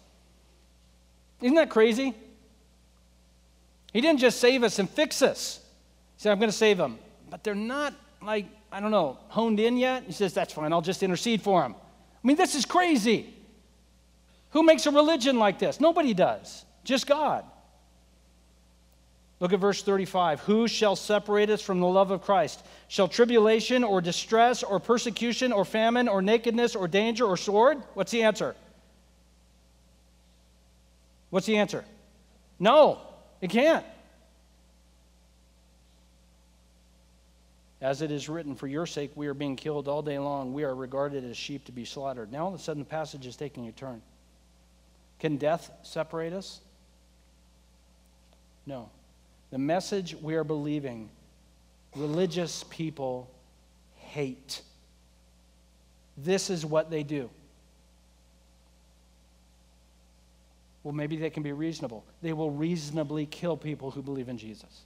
Isn't 1.41 1.55
that 1.55 1.71
crazy? 1.71 2.13
He 3.91 4.01
didn't 4.01 4.19
just 4.19 4.39
save 4.39 4.61
us 4.61 4.77
and 4.77 4.87
fix 4.87 5.23
us. 5.23 5.61
He 6.17 6.21
said, 6.21 6.31
I'm 6.31 6.37
going 6.37 6.51
to 6.51 6.55
save 6.55 6.77
them. 6.77 6.99
But 7.31 7.43
they're 7.43 7.55
not, 7.55 7.95
like, 8.21 8.45
I 8.71 8.79
don't 8.79 8.91
know, 8.91 9.17
honed 9.29 9.59
in 9.59 9.75
yet. 9.75 10.03
He 10.03 10.13
says, 10.13 10.31
That's 10.31 10.53
fine, 10.53 10.71
I'll 10.71 10.81
just 10.81 11.01
intercede 11.01 11.41
for 11.41 11.63
them. 11.63 11.73
I 11.73 12.27
mean, 12.27 12.37
this 12.37 12.53
is 12.53 12.65
crazy. 12.65 13.33
Who 14.51 14.61
makes 14.61 14.85
a 14.85 14.91
religion 14.91 15.39
like 15.39 15.57
this? 15.57 15.79
Nobody 15.79 16.13
does, 16.13 16.65
just 16.83 17.07
God. 17.07 17.45
Look 19.39 19.51
at 19.51 19.59
verse 19.59 19.83
35. 19.83 20.41
Who 20.41 20.67
shall 20.67 20.95
separate 20.95 21.49
us 21.49 21.61
from 21.61 21.79
the 21.79 21.87
love 21.87 22.11
of 22.11 22.21
Christ? 22.21 22.63
Shall 22.87 23.07
tribulation 23.07 23.83
or 23.83 23.99
distress 23.99 24.63
or 24.63 24.79
persecution 24.79 25.51
or 25.51 25.65
famine 25.65 26.07
or 26.07 26.21
nakedness 26.21 26.75
or 26.75 26.87
danger 26.87 27.25
or 27.25 27.35
sword? 27.35 27.81
What's 27.93 28.11
the 28.11 28.23
answer? 28.23 28.55
What's 31.29 31.47
the 31.47 31.57
answer? 31.57 31.83
No, 32.59 32.99
it 33.41 33.49
can't. 33.49 33.85
As 37.81 38.01
it 38.01 38.11
is 38.11 38.29
written, 38.29 38.55
for 38.55 38.67
your 38.67 38.85
sake 38.85 39.11
we 39.15 39.27
are 39.27 39.33
being 39.33 39.57
killed 39.57 39.89
all 39.89 40.01
day 40.01 40.19
long. 40.19 40.53
We 40.53 40.63
are 40.63 40.73
regarded 40.73 41.25
as 41.25 41.35
sheep 41.35 41.65
to 41.65 41.73
be 41.73 41.83
slaughtered. 41.83 42.31
Now 42.31 42.45
all 42.45 42.53
of 42.53 42.59
a 42.59 42.63
sudden 42.63 42.83
the 42.83 42.89
passage 42.89 43.25
is 43.25 43.35
taking 43.35 43.67
a 43.67 43.73
turn. 43.73 44.01
Can 45.19 45.35
death 45.35 45.69
separate 45.83 46.31
us? 46.31 46.61
No. 48.65 48.89
The 49.53 49.59
message 49.59 50.15
we 50.19 50.33
are 50.33 50.43
believing, 50.43 51.11
religious 51.95 52.65
people 52.71 53.29
hate. 53.97 54.63
This 56.17 56.49
is 56.49 56.65
what 56.65 56.89
they 56.89 57.03
do. 57.03 57.29
Well, 60.81 60.95
maybe 60.95 61.17
they 61.17 61.29
can 61.29 61.43
be 61.43 61.51
reasonable. 61.51 62.03
They 62.23 62.33
will 62.33 62.49
reasonably 62.49 63.27
kill 63.27 63.55
people 63.55 63.91
who 63.91 64.01
believe 64.01 64.27
in 64.27 64.39
Jesus. 64.39 64.81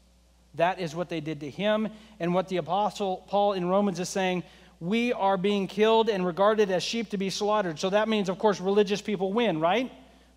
That 0.56 0.82
is 0.82 0.94
what 0.94 1.08
they 1.08 1.22
did 1.22 1.40
to 1.40 1.50
him, 1.50 1.88
and 2.20 2.34
what 2.34 2.50
the 2.50 2.58
Apostle 2.58 3.24
Paul 3.30 3.54
in 3.54 3.70
Romans 3.70 4.02
is 4.02 4.10
saying 4.10 4.44
we 4.82 5.14
are 5.14 5.38
being 5.38 5.68
killed 5.68 6.10
and 6.10 6.26
regarded 6.26 6.72
as 6.72 6.84
sheep 6.84 7.12
to 7.12 7.18
be 7.18 7.30
slaughtered. 7.30 7.80
So 7.80 7.92
that 7.92 8.10
means, 8.10 8.28
of 8.28 8.38
course, 8.38 8.60
religious 8.60 9.02
people 9.02 9.32
win, 9.32 9.62
right? 9.62 9.90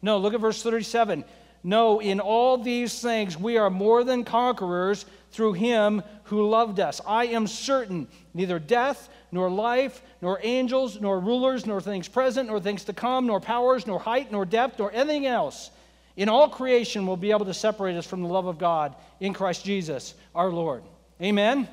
No, 0.03 0.19
look 0.19 0.35
at 0.35 0.41
verse 0.41 0.63
37. 0.63 1.25
No, 1.63 2.01
in 2.01 2.21
all 2.21 2.57
these 2.59 3.01
things 3.01 3.37
we 3.37 3.59
are 3.59 3.71
more 3.71 4.03
than 4.05 4.25
conquerors 4.25 5.05
through 5.33 5.53
him 5.55 6.03
who 6.25 6.49
loved 6.49 6.81
us. 6.81 7.01
I 7.07 7.27
am 7.27 7.47
certain 7.47 8.09
neither 8.35 8.59
death, 8.59 9.09
nor 9.33 9.51
life, 9.51 10.03
nor 10.23 10.41
angels, 10.43 11.01
nor 11.01 11.21
rulers, 11.21 11.67
nor 11.67 11.81
things 11.81 12.09
present, 12.09 12.49
nor 12.49 12.61
things 12.61 12.85
to 12.85 12.93
come, 12.93 13.27
nor 13.27 13.41
powers, 13.41 13.87
nor 13.87 14.01
height, 14.01 14.33
nor 14.33 14.45
depth, 14.45 14.79
nor 14.79 14.91
anything 14.93 15.27
else 15.27 15.71
in 16.17 16.29
all 16.29 16.49
creation 16.49 17.07
will 17.07 17.17
be 17.17 17.31
able 17.31 17.47
to 17.47 17.55
separate 17.55 17.97
us 17.97 18.07
from 18.07 18.23
the 18.23 18.29
love 18.29 18.47
of 18.47 18.59
God 18.59 18.95
in 19.21 19.33
Christ 19.33 19.65
Jesus 19.65 20.15
our 20.35 20.51
Lord. 20.51 20.83
Amen? 21.23 21.69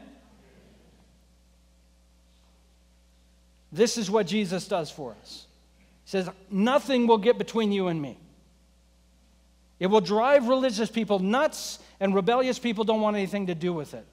This 3.72 3.98
is 3.98 4.10
what 4.10 4.28
Jesus 4.28 4.68
does 4.68 4.90
for 4.90 5.16
us 5.22 5.46
He 6.06 6.12
says, 6.12 6.30
Nothing 6.50 7.08
will 7.08 7.18
get 7.18 7.38
between 7.38 7.72
you 7.72 7.88
and 7.88 8.02
me. 8.02 8.18
It 9.80 9.88
will 9.88 10.02
drive 10.02 10.48
religious 10.48 10.90
people 10.90 11.20
nuts, 11.20 11.80
and 12.00 12.16
rebellious 12.16 12.58
people 12.60 12.84
don't 12.84 13.02
want 13.02 13.16
anything 13.16 13.48
to 13.48 13.56
do 13.56 13.74
with 13.74 13.94
it. 13.94 14.06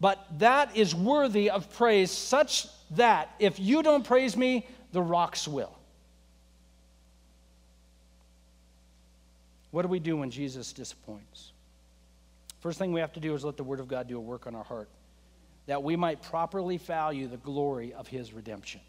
But 0.00 0.26
that 0.38 0.76
is 0.76 0.94
worthy 0.94 1.50
of 1.50 1.72
praise, 1.74 2.10
such 2.10 2.66
that 2.92 3.30
if 3.38 3.60
you 3.60 3.82
don't 3.82 4.04
praise 4.04 4.36
me, 4.36 4.66
the 4.92 5.02
rocks 5.02 5.46
will. 5.46 5.76
What 9.70 9.82
do 9.82 9.88
we 9.88 10.00
do 10.00 10.16
when 10.16 10.30
Jesus 10.30 10.72
disappoints? 10.72 11.52
First 12.60 12.78
thing 12.78 12.92
we 12.92 13.00
have 13.00 13.12
to 13.12 13.20
do 13.20 13.34
is 13.34 13.44
let 13.44 13.56
the 13.56 13.62
Word 13.62 13.78
of 13.78 13.88
God 13.88 14.08
do 14.08 14.16
a 14.16 14.20
work 14.20 14.46
on 14.46 14.54
our 14.54 14.64
heart, 14.64 14.88
that 15.66 15.82
we 15.82 15.96
might 15.96 16.20
properly 16.22 16.78
value 16.78 17.28
the 17.28 17.36
glory 17.36 17.94
of 17.94 18.08
His 18.08 18.32
redemption. 18.32 18.80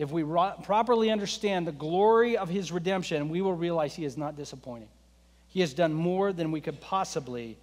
If 0.00 0.10
we 0.10 0.22
ro- 0.22 0.54
properly 0.62 1.10
understand 1.10 1.66
the 1.66 1.72
glory 1.72 2.38
of 2.38 2.48
his 2.48 2.72
redemption, 2.72 3.28
we 3.28 3.42
will 3.42 3.52
realize 3.52 3.94
he 3.94 4.06
is 4.06 4.16
not 4.16 4.34
disappointing. 4.34 4.88
He 5.48 5.60
has 5.60 5.74
done 5.74 5.92
more 5.92 6.32
than 6.32 6.50
we 6.50 6.62
could 6.62 6.80
possibly 6.80 7.58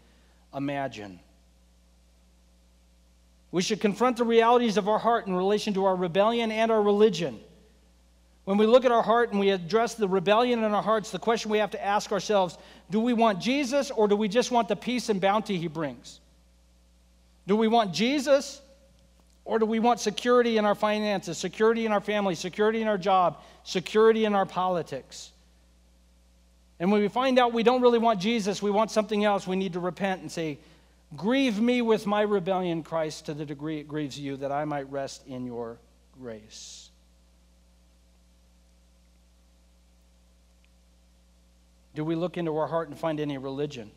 imagine. 0.54 1.20
We 3.52 3.64
should 3.64 3.82
confront 3.82 4.18
the 4.18 4.24
realities 4.24 4.78
of 4.78 4.88
our 4.88 5.00
heart 5.00 5.26
in 5.26 5.34
relation 5.34 5.74
to 5.74 5.86
our 5.86 5.96
rebellion 5.96 6.52
and 6.52 6.70
our 6.70 6.80
religion. 6.80 7.40
When 8.46 8.60
we 8.60 8.68
look 8.68 8.86
at 8.86 8.92
our 8.92 9.02
heart 9.02 9.32
and 9.32 9.40
we 9.40 9.50
address 9.50 9.96
the 9.96 10.08
rebellion 10.08 10.64
in 10.64 10.76
our 10.76 10.84
hearts, 10.84 11.10
the 11.10 11.18
question 11.18 11.50
we 11.50 11.58
have 11.58 11.72
to 11.72 11.84
ask 11.84 12.12
ourselves 12.12 12.60
do 12.92 13.00
we 13.00 13.14
want 13.14 13.42
Jesus 13.42 13.90
or 13.90 14.08
do 14.08 14.16
we 14.16 14.28
just 14.28 14.52
want 14.52 14.68
the 14.68 14.76
peace 14.76 15.10
and 15.10 15.20
bounty 15.20 15.58
he 15.58 15.68
brings? 15.68 16.20
Do 17.48 17.56
we 17.56 17.68
want 17.68 17.96
Jesus 17.96 18.62
or 19.48 19.60
do 19.60 19.66
we 19.66 19.80
want 19.80 20.02
security 20.02 20.58
in 20.58 20.66
our 20.66 20.76
finances, 20.76 21.38
security 21.38 21.86
in 21.86 21.94
our 21.94 22.02
family, 22.02 22.36
security 22.36 22.82
in 22.82 22.88
our 22.88 22.98
job, 22.98 23.42
security 23.64 24.26
in 24.26 24.36
our 24.36 24.46
politics? 24.46 25.32
And 26.80 26.92
when 26.92 27.02
we 27.02 27.08
find 27.08 27.40
out 27.40 27.54
we 27.54 27.64
don't 27.64 27.82
really 27.82 27.98
want 27.98 28.20
Jesus, 28.20 28.62
we 28.62 28.72
want 28.72 28.92
something 28.92 29.24
else, 29.24 29.48
we 29.48 29.56
need 29.56 29.74
to 29.74 29.80
repent 29.80 30.22
and 30.22 30.32
say, 30.32 30.60
Grieve 31.16 31.62
me 31.62 31.82
with 31.82 32.06
my 32.06 32.22
rebellion, 32.22 32.84
Christ, 32.84 33.28
to 33.28 33.34
the 33.34 33.46
degree 33.46 33.80
it 33.80 33.88
grieves 33.88 34.20
you, 34.20 34.36
that 34.38 34.52
I 34.52 34.66
might 34.66 34.92
rest 34.92 35.26
in 35.26 35.46
your 35.46 35.78
grace. 36.20 36.90
Do 41.96 42.04
we 42.04 42.16
look 42.16 42.38
into 42.38 42.56
our 42.58 42.68
heart 42.68 42.90
and 42.90 43.00
find 43.00 43.22
any 43.22 43.38
religion? 43.38 43.90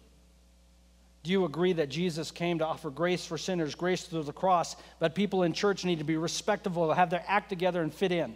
Do 1.22 1.30
you 1.30 1.44
agree 1.44 1.74
that 1.74 1.90
Jesus 1.90 2.30
came 2.30 2.58
to 2.60 2.66
offer 2.66 2.88
grace 2.88 3.26
for 3.26 3.36
sinners, 3.36 3.74
grace 3.74 4.04
through 4.04 4.22
the 4.22 4.32
cross, 4.32 4.76
but 4.98 5.14
people 5.14 5.42
in 5.42 5.52
church 5.52 5.84
need 5.84 5.98
to 5.98 6.04
be 6.04 6.16
respectable, 6.16 6.92
have 6.94 7.10
their 7.10 7.24
act 7.26 7.50
together, 7.50 7.82
and 7.82 7.92
fit 7.92 8.10
in? 8.10 8.34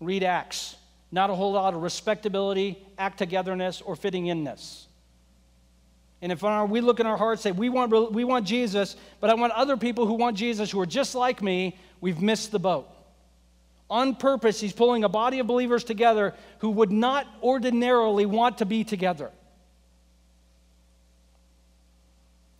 Read 0.00 0.22
Acts. 0.22 0.76
Not 1.10 1.30
a 1.30 1.34
whole 1.34 1.52
lot 1.52 1.74
of 1.74 1.82
respectability, 1.82 2.78
act 2.98 3.18
togetherness, 3.18 3.80
or 3.80 3.96
fitting 3.96 4.26
inness. 4.26 4.86
And 6.20 6.32
if 6.32 6.42
we 6.42 6.80
look 6.80 7.00
in 7.00 7.06
our 7.06 7.16
hearts 7.16 7.44
and 7.46 7.54
say, 7.54 7.58
we 7.58 7.68
want, 7.68 8.12
we 8.12 8.24
want 8.24 8.46
Jesus, 8.46 8.96
but 9.20 9.30
I 9.30 9.34
want 9.34 9.52
other 9.52 9.76
people 9.76 10.06
who 10.06 10.14
want 10.14 10.36
Jesus 10.36 10.70
who 10.70 10.80
are 10.80 10.86
just 10.86 11.14
like 11.14 11.42
me, 11.42 11.78
we've 12.00 12.20
missed 12.20 12.52
the 12.52 12.58
boat. 12.58 12.88
On 13.90 14.14
purpose, 14.14 14.60
he's 14.60 14.72
pulling 14.72 15.04
a 15.04 15.08
body 15.08 15.38
of 15.38 15.46
believers 15.46 15.82
together 15.82 16.34
who 16.58 16.70
would 16.70 16.92
not 16.92 17.26
ordinarily 17.42 18.26
want 18.26 18.58
to 18.58 18.66
be 18.66 18.84
together. 18.84 19.30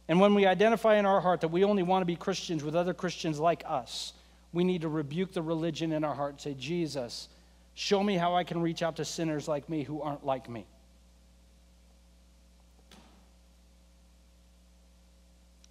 And 0.08 0.20
when 0.20 0.34
we 0.34 0.46
identify 0.46 0.96
in 0.96 1.04
our 1.04 1.20
heart 1.20 1.42
that 1.42 1.48
we 1.48 1.64
only 1.64 1.82
want 1.82 2.00
to 2.00 2.06
be 2.06 2.16
Christians 2.16 2.64
with 2.64 2.74
other 2.74 2.94
Christians 2.94 3.38
like 3.38 3.62
us, 3.66 4.14
we 4.54 4.64
need 4.64 4.80
to 4.80 4.88
rebuke 4.88 5.32
the 5.32 5.42
religion 5.42 5.92
in 5.92 6.02
our 6.02 6.14
heart 6.14 6.32
and 6.32 6.40
say, 6.40 6.54
Jesus, 6.54 7.28
show 7.74 8.02
me 8.02 8.16
how 8.16 8.34
I 8.34 8.42
can 8.42 8.62
reach 8.62 8.82
out 8.82 8.96
to 8.96 9.04
sinners 9.04 9.46
like 9.46 9.68
me 9.68 9.82
who 9.82 10.00
aren't 10.00 10.24
like 10.24 10.48
me. 10.48 10.64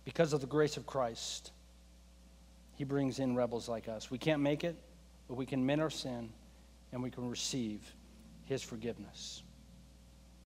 Because 0.05 0.33
of 0.33 0.39
the 0.39 0.47
grace 0.47 0.77
of 0.77 0.85
Christ, 0.85 1.51
he 2.75 2.83
brings 2.83 3.17
in 3.17 3.35
rebels 3.35 3.67
like 3.67 3.87
us. 3.87 4.11
We 4.11 4.19
can't 4.19 4.41
make 4.41 4.63
it, 4.63 4.75
but 5.27 5.35
we 5.35 5.45
can 5.45 5.65
mend 5.65 5.81
our 5.81 5.89
sin 5.89 6.29
and 6.91 7.03
we 7.03 7.11
can 7.11 7.29
receive 7.29 7.95
his 8.45 8.61
forgiveness. 8.63 9.43